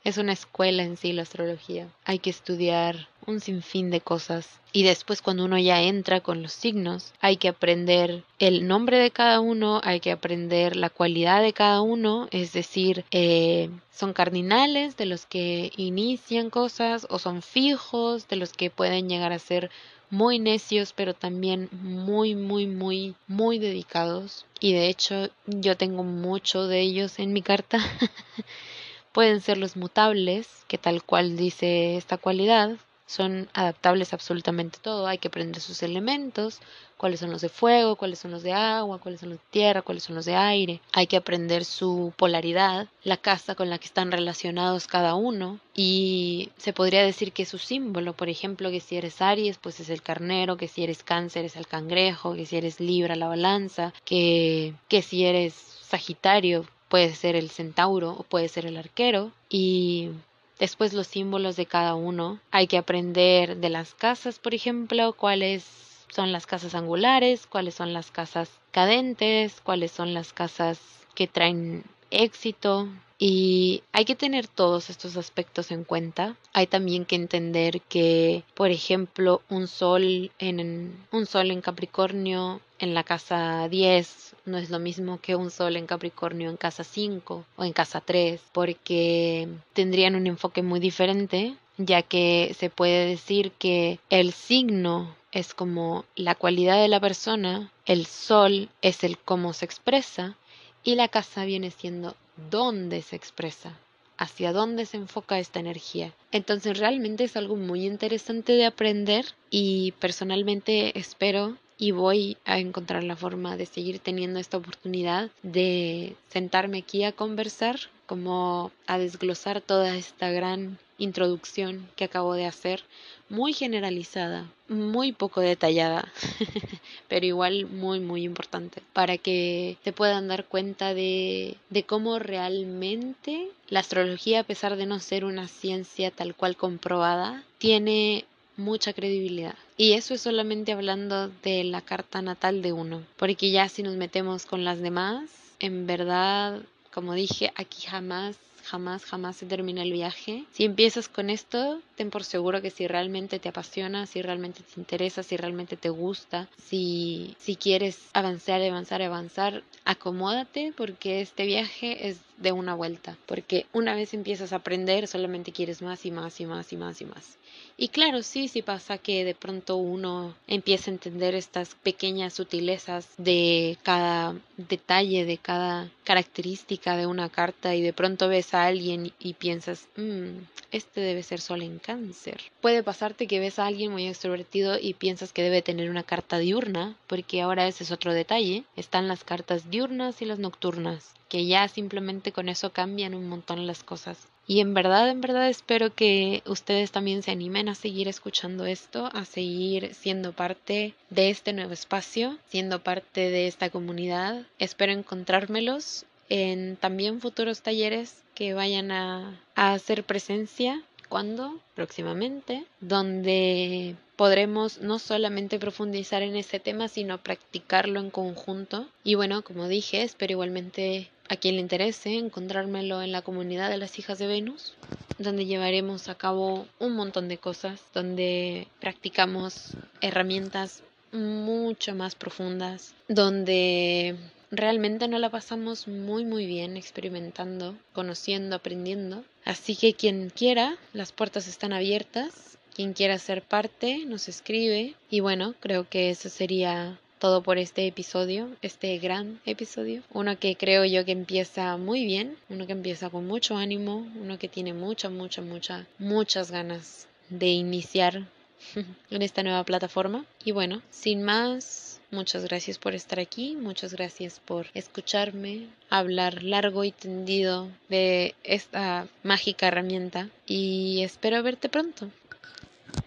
es 0.04 0.18
una 0.18 0.32
escuela 0.32 0.82
en 0.82 0.96
sí 0.96 1.12
la 1.12 1.22
astrología. 1.22 1.88
Hay 2.04 2.18
que 2.18 2.30
estudiar 2.30 3.08
un 3.26 3.40
sinfín 3.40 3.90
de 3.90 4.00
cosas. 4.00 4.48
Y 4.72 4.82
después 4.82 5.22
cuando 5.22 5.44
uno 5.44 5.58
ya 5.58 5.82
entra 5.82 6.20
con 6.20 6.42
los 6.42 6.52
signos, 6.52 7.12
hay 7.20 7.36
que 7.36 7.48
aprender 7.48 8.24
el 8.38 8.66
nombre 8.66 8.98
de 8.98 9.10
cada 9.10 9.40
uno, 9.40 9.80
hay 9.84 10.00
que 10.00 10.10
aprender 10.10 10.76
la 10.76 10.90
cualidad 10.90 11.42
de 11.42 11.52
cada 11.52 11.82
uno, 11.82 12.28
es 12.30 12.52
decir, 12.52 13.04
eh, 13.10 13.70
son 13.92 14.12
cardinales 14.12 14.96
de 14.96 15.06
los 15.06 15.26
que 15.26 15.70
inician 15.76 16.50
cosas 16.50 17.06
o 17.10 17.18
son 17.18 17.42
fijos 17.42 18.28
de 18.28 18.36
los 18.36 18.52
que 18.52 18.70
pueden 18.70 19.08
llegar 19.08 19.32
a 19.32 19.38
ser 19.38 19.70
muy 20.10 20.38
necios, 20.38 20.92
pero 20.92 21.14
también 21.14 21.68
muy, 21.72 22.34
muy, 22.34 22.66
muy, 22.66 23.14
muy 23.28 23.58
dedicados. 23.58 24.44
Y 24.60 24.72
de 24.72 24.88
hecho 24.88 25.30
yo 25.46 25.76
tengo 25.76 26.04
mucho 26.04 26.66
de 26.66 26.80
ellos 26.80 27.18
en 27.18 27.32
mi 27.32 27.42
carta. 27.42 27.78
Pueden 29.12 29.40
ser 29.40 29.58
los 29.58 29.76
mutables, 29.76 30.48
que 30.68 30.78
tal 30.78 31.02
cual 31.02 31.36
dice 31.36 31.96
esta 31.96 32.18
cualidad, 32.18 32.76
son 33.12 33.48
adaptables 33.52 34.14
absolutamente 34.14 34.78
todo, 34.80 35.06
hay 35.06 35.18
que 35.18 35.28
aprender 35.28 35.60
sus 35.60 35.82
elementos, 35.82 36.60
cuáles 36.96 37.20
son 37.20 37.30
los 37.30 37.42
de 37.42 37.50
fuego, 37.50 37.96
cuáles 37.96 38.20
son 38.20 38.30
los 38.30 38.42
de 38.42 38.52
agua, 38.52 39.00
cuáles 39.00 39.20
son 39.20 39.30
los 39.30 39.38
de 39.38 39.44
tierra, 39.50 39.82
cuáles 39.82 40.04
son 40.04 40.14
los 40.14 40.24
de 40.24 40.34
aire, 40.34 40.80
hay 40.92 41.06
que 41.06 41.16
aprender 41.16 41.64
su 41.64 42.14
polaridad, 42.16 42.88
la 43.04 43.18
casa 43.18 43.54
con 43.54 43.68
la 43.68 43.78
que 43.78 43.86
están 43.86 44.12
relacionados 44.12 44.86
cada 44.86 45.14
uno. 45.14 45.58
Y 45.74 46.50
se 46.56 46.72
podría 46.72 47.02
decir 47.02 47.32
que 47.32 47.44
su 47.44 47.58
símbolo, 47.58 48.14
por 48.14 48.28
ejemplo, 48.28 48.70
que 48.70 48.80
si 48.80 48.96
eres 48.96 49.20
Aries, 49.20 49.58
pues 49.58 49.80
es 49.80 49.90
el 49.90 50.00
carnero, 50.00 50.56
que 50.56 50.68
si 50.68 50.84
eres 50.84 51.02
Cáncer 51.02 51.44
es 51.44 51.56
el 51.56 51.66
cangrejo, 51.66 52.34
que 52.34 52.46
si 52.46 52.56
eres 52.56 52.80
Libra 52.80 53.16
la 53.16 53.28
balanza, 53.28 53.92
que, 54.04 54.74
que 54.88 55.02
si 55.02 55.24
eres 55.26 55.54
Sagitario 55.54 56.66
puede 56.92 57.14
ser 57.14 57.36
el 57.36 57.48
centauro 57.48 58.10
o 58.10 58.22
puede 58.22 58.48
ser 58.48 58.66
el 58.66 58.76
arquero 58.76 59.32
y 59.48 60.10
Después 60.58 60.92
los 60.92 61.08
símbolos 61.08 61.56
de 61.56 61.66
cada 61.66 61.96
uno. 61.96 62.38
Hay 62.52 62.68
que 62.68 62.78
aprender 62.78 63.56
de 63.56 63.68
las 63.68 63.94
casas, 63.94 64.38
por 64.38 64.54
ejemplo, 64.54 65.12
cuáles 65.12 65.64
son 66.08 66.30
las 66.30 66.46
casas 66.46 66.76
angulares, 66.76 67.48
cuáles 67.48 67.74
son 67.74 67.92
las 67.92 68.12
casas 68.12 68.48
cadentes, 68.70 69.60
cuáles 69.60 69.90
son 69.90 70.14
las 70.14 70.32
casas 70.32 70.78
que 71.16 71.26
traen 71.26 71.82
éxito, 72.12 72.86
y 73.24 73.84
hay 73.92 74.04
que 74.04 74.16
tener 74.16 74.48
todos 74.48 74.90
estos 74.90 75.16
aspectos 75.16 75.70
en 75.70 75.84
cuenta. 75.84 76.34
Hay 76.52 76.66
también 76.66 77.04
que 77.04 77.14
entender 77.14 77.80
que, 77.82 78.42
por 78.54 78.72
ejemplo, 78.72 79.42
un 79.48 79.68
sol 79.68 80.32
en 80.40 80.92
un 81.12 81.26
sol 81.26 81.52
en 81.52 81.60
Capricornio 81.60 82.60
en 82.80 82.94
la 82.94 83.04
casa 83.04 83.68
10 83.68 84.34
no 84.44 84.58
es 84.58 84.70
lo 84.70 84.80
mismo 84.80 85.20
que 85.20 85.36
un 85.36 85.52
sol 85.52 85.76
en 85.76 85.86
Capricornio 85.86 86.50
en 86.50 86.56
casa 86.56 86.82
5 86.82 87.44
o 87.54 87.64
en 87.64 87.72
casa 87.72 88.00
3, 88.00 88.40
porque 88.50 89.46
tendrían 89.72 90.16
un 90.16 90.26
enfoque 90.26 90.62
muy 90.62 90.80
diferente, 90.80 91.54
ya 91.76 92.02
que 92.02 92.56
se 92.58 92.70
puede 92.70 93.06
decir 93.06 93.52
que 93.52 94.00
el 94.10 94.32
signo 94.32 95.14
es 95.30 95.54
como 95.54 96.04
la 96.16 96.34
cualidad 96.34 96.82
de 96.82 96.88
la 96.88 96.98
persona, 96.98 97.70
el 97.86 98.04
sol 98.06 98.68
es 98.82 99.04
el 99.04 99.16
cómo 99.16 99.52
se 99.52 99.64
expresa 99.64 100.36
y 100.82 100.96
la 100.96 101.06
casa 101.06 101.44
viene 101.44 101.70
siendo 101.70 102.16
dónde 102.50 103.02
se 103.02 103.16
expresa, 103.16 103.78
hacia 104.18 104.52
dónde 104.52 104.86
se 104.86 104.96
enfoca 104.96 105.38
esta 105.38 105.60
energía. 105.60 106.12
Entonces 106.30 106.78
realmente 106.78 107.24
es 107.24 107.36
algo 107.36 107.56
muy 107.56 107.86
interesante 107.86 108.52
de 108.52 108.66
aprender 108.66 109.26
y 109.50 109.92
personalmente 109.92 110.98
espero 110.98 111.56
y 111.78 111.90
voy 111.90 112.36
a 112.44 112.58
encontrar 112.58 113.02
la 113.02 113.16
forma 113.16 113.56
de 113.56 113.66
seguir 113.66 113.98
teniendo 113.98 114.38
esta 114.38 114.56
oportunidad 114.56 115.30
de 115.42 116.14
sentarme 116.28 116.78
aquí 116.78 117.02
a 117.02 117.10
conversar, 117.10 117.76
como 118.12 118.72
a 118.86 118.98
desglosar 118.98 119.62
toda 119.62 119.96
esta 119.96 120.30
gran 120.30 120.76
introducción 120.98 121.88
que 121.96 122.04
acabo 122.04 122.34
de 122.34 122.44
hacer, 122.44 122.82
muy 123.30 123.54
generalizada, 123.54 124.44
muy 124.68 125.12
poco 125.12 125.40
detallada, 125.40 126.12
pero 127.08 127.24
igual 127.24 127.64
muy, 127.68 128.00
muy 128.00 128.24
importante, 128.24 128.82
para 128.92 129.16
que 129.16 129.78
te 129.82 129.94
puedan 129.94 130.28
dar 130.28 130.44
cuenta 130.44 130.92
de, 130.92 131.56
de 131.70 131.84
cómo 131.84 132.18
realmente 132.18 133.48
la 133.70 133.80
astrología, 133.80 134.40
a 134.40 134.44
pesar 134.44 134.76
de 134.76 134.84
no 134.84 135.00
ser 135.00 135.24
una 135.24 135.48
ciencia 135.48 136.10
tal 136.10 136.34
cual 136.34 136.54
comprobada, 136.54 137.42
tiene 137.56 138.26
mucha 138.58 138.92
credibilidad. 138.92 139.54
Y 139.78 139.94
eso 139.94 140.12
es 140.12 140.20
solamente 140.20 140.72
hablando 140.72 141.28
de 141.42 141.64
la 141.64 141.80
carta 141.80 142.20
natal 142.20 142.60
de 142.60 142.74
uno, 142.74 143.00
porque 143.16 143.50
ya 143.50 143.70
si 143.70 143.82
nos 143.82 143.96
metemos 143.96 144.44
con 144.44 144.66
las 144.66 144.80
demás, 144.80 145.30
en 145.60 145.86
verdad, 145.86 146.60
como 146.92 147.14
dije, 147.14 147.52
aquí 147.56 147.86
jamás 147.86 148.36
jamás, 148.62 149.04
jamás 149.04 149.36
se 149.36 149.46
termina 149.46 149.82
el 149.82 149.92
viaje. 149.92 150.44
Si 150.52 150.64
empiezas 150.64 151.08
con 151.08 151.30
esto, 151.30 151.80
ten 151.96 152.10
por 152.10 152.24
seguro 152.24 152.62
que 152.62 152.70
si 152.70 152.86
realmente 152.86 153.38
te 153.38 153.48
apasiona, 153.48 154.06
si 154.06 154.22
realmente 154.22 154.62
te 154.62 154.80
interesa, 154.80 155.22
si 155.22 155.36
realmente 155.36 155.76
te 155.76 155.90
gusta, 155.90 156.48
si, 156.62 157.36
si 157.38 157.56
quieres 157.56 157.98
avanzar, 158.12 158.62
avanzar, 158.62 159.02
avanzar, 159.02 159.62
acomódate 159.84 160.72
porque 160.76 161.20
este 161.20 161.44
viaje 161.44 162.08
es 162.08 162.20
de 162.36 162.52
una 162.52 162.74
vuelta. 162.74 163.16
Porque 163.26 163.66
una 163.72 163.94
vez 163.94 164.14
empiezas 164.14 164.52
a 164.52 164.56
aprender, 164.56 165.06
solamente 165.06 165.52
quieres 165.52 165.82
más 165.82 166.04
y 166.06 166.10
más 166.10 166.40
y 166.40 166.46
más 166.46 166.72
y 166.72 166.76
más 166.76 167.00
y 167.00 167.04
más. 167.04 167.38
Y 167.76 167.88
claro, 167.88 168.22
sí, 168.22 168.48
sí 168.48 168.62
pasa 168.62 168.98
que 168.98 169.24
de 169.24 169.34
pronto 169.34 169.76
uno 169.76 170.34
empieza 170.46 170.90
a 170.90 170.94
entender 170.94 171.34
estas 171.34 171.74
pequeñas 171.74 172.34
sutilezas 172.34 173.08
de 173.18 173.78
cada 173.82 174.36
detalle, 174.56 175.24
de 175.24 175.38
cada 175.38 175.90
característica 176.04 176.96
de 176.96 177.06
una 177.06 177.28
carta 177.28 177.74
y 177.74 177.82
de 177.82 177.92
pronto 177.92 178.28
ves 178.28 178.54
a 178.54 178.64
alguien 178.64 179.12
y 179.18 179.34
piensas, 179.34 179.88
mmm, 179.96 180.38
este 180.70 181.00
debe 181.00 181.22
ser 181.22 181.40
sol 181.40 181.62
en 181.62 181.78
cáncer. 181.78 182.40
Puede 182.60 182.82
pasarte 182.82 183.26
que 183.26 183.40
ves 183.40 183.58
a 183.58 183.66
alguien 183.66 183.92
muy 183.92 184.06
extrovertido 184.06 184.78
y 184.78 184.94
piensas 184.94 185.32
que 185.32 185.42
debe 185.42 185.62
tener 185.62 185.90
una 185.90 186.02
carta 186.02 186.38
diurna, 186.38 186.96
porque 187.06 187.42
ahora 187.42 187.66
ese 187.66 187.84
es 187.84 187.90
otro 187.90 188.14
detalle. 188.14 188.64
Están 188.76 189.08
las 189.08 189.24
cartas 189.24 189.70
diurnas 189.70 190.22
y 190.22 190.24
las 190.24 190.38
nocturnas, 190.38 191.14
que 191.32 191.46
ya 191.46 191.66
simplemente 191.66 192.30
con 192.30 192.50
eso 192.50 192.74
cambian 192.74 193.14
un 193.14 193.26
montón 193.26 193.66
las 193.66 193.82
cosas. 193.82 194.28
Y 194.46 194.60
en 194.60 194.74
verdad, 194.74 195.08
en 195.08 195.22
verdad 195.22 195.48
espero 195.48 195.94
que 195.94 196.42
ustedes 196.44 196.92
también 196.92 197.22
se 197.22 197.30
animen 197.30 197.70
a 197.70 197.74
seguir 197.74 198.06
escuchando 198.06 198.66
esto, 198.66 199.08
a 199.14 199.24
seguir 199.24 199.94
siendo 199.94 200.34
parte 200.34 200.92
de 201.08 201.30
este 201.30 201.54
nuevo 201.54 201.72
espacio, 201.72 202.36
siendo 202.50 202.82
parte 202.82 203.30
de 203.30 203.46
esta 203.46 203.70
comunidad. 203.70 204.42
Espero 204.58 204.92
encontrármelos 204.92 206.04
en 206.28 206.76
también 206.76 207.22
futuros 207.22 207.62
talleres 207.62 208.24
que 208.34 208.52
vayan 208.52 208.90
a, 208.90 209.40
hacer 209.54 210.04
presencia. 210.04 210.82
¿Cuándo? 211.08 211.58
Próximamente, 211.74 212.64
donde 212.80 213.96
podremos 214.16 214.82
no 214.82 214.98
solamente 214.98 215.58
profundizar 215.58 216.22
en 216.22 216.36
ese 216.36 216.60
tema, 216.60 216.88
sino 216.88 217.22
practicarlo 217.22 218.00
en 218.00 218.10
conjunto. 218.10 218.86
Y 219.02 219.14
bueno, 219.14 219.42
como 219.42 219.66
dije, 219.68 220.02
espero 220.02 220.32
igualmente 220.32 221.10
a 221.32 221.36
quien 221.36 221.54
le 221.54 221.62
interese 221.62 222.18
encontrármelo 222.18 223.00
en 223.00 223.10
la 223.10 223.22
comunidad 223.22 223.70
de 223.70 223.78
las 223.78 223.98
hijas 223.98 224.18
de 224.18 224.26
Venus, 224.26 224.74
donde 225.16 225.46
llevaremos 225.46 226.10
a 226.10 226.14
cabo 226.14 226.66
un 226.78 226.94
montón 226.94 227.26
de 227.28 227.38
cosas, 227.38 227.80
donde 227.94 228.68
practicamos 228.80 229.70
herramientas 230.02 230.82
mucho 231.10 231.94
más 231.94 232.16
profundas, 232.16 232.94
donde 233.08 234.14
realmente 234.50 235.08
nos 235.08 235.20
la 235.20 235.30
pasamos 235.30 235.88
muy 235.88 236.26
muy 236.26 236.44
bien 236.44 236.76
experimentando, 236.76 237.76
conociendo, 237.94 238.56
aprendiendo. 238.56 239.24
Así 239.46 239.74
que 239.74 239.94
quien 239.94 240.28
quiera, 240.28 240.76
las 240.92 241.12
puertas 241.12 241.48
están 241.48 241.72
abiertas. 241.72 242.58
Quien 242.74 242.92
quiera 242.94 243.18
ser 243.18 243.42
parte, 243.42 244.04
nos 244.06 244.28
escribe. 244.28 244.94
Y 245.10 245.20
bueno, 245.20 245.54
creo 245.60 245.88
que 245.88 246.08
eso 246.08 246.30
sería 246.30 246.98
todo 247.22 247.40
por 247.40 247.56
este 247.56 247.86
episodio, 247.86 248.50
este 248.62 248.98
gran 248.98 249.40
episodio. 249.46 250.02
Uno 250.12 250.36
que 250.40 250.56
creo 250.56 250.84
yo 250.84 251.04
que 251.04 251.12
empieza 251.12 251.76
muy 251.76 252.04
bien, 252.04 252.36
uno 252.48 252.66
que 252.66 252.72
empieza 252.72 253.10
con 253.10 253.28
mucho 253.28 253.56
ánimo, 253.56 254.04
uno 254.20 254.40
que 254.40 254.48
tiene 254.48 254.74
mucha, 254.74 255.08
mucha, 255.08 255.40
mucha, 255.40 255.86
muchas 256.00 256.50
ganas 256.50 257.06
de 257.28 257.46
iniciar 257.46 258.26
en 259.10 259.22
esta 259.22 259.44
nueva 259.44 259.62
plataforma. 259.62 260.24
Y 260.44 260.50
bueno, 260.50 260.82
sin 260.90 261.22
más, 261.22 262.00
muchas 262.10 262.42
gracias 262.42 262.78
por 262.78 262.92
estar 262.92 263.20
aquí, 263.20 263.54
muchas 263.54 263.94
gracias 263.94 264.40
por 264.40 264.66
escucharme, 264.74 265.68
hablar 265.90 266.42
largo 266.42 266.82
y 266.82 266.90
tendido 266.90 267.68
de 267.88 268.34
esta 268.42 269.06
mágica 269.22 269.68
herramienta 269.68 270.28
y 270.44 271.02
espero 271.04 271.40
verte 271.44 271.68
pronto. 271.68 272.10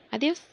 Adiós. 0.10 0.39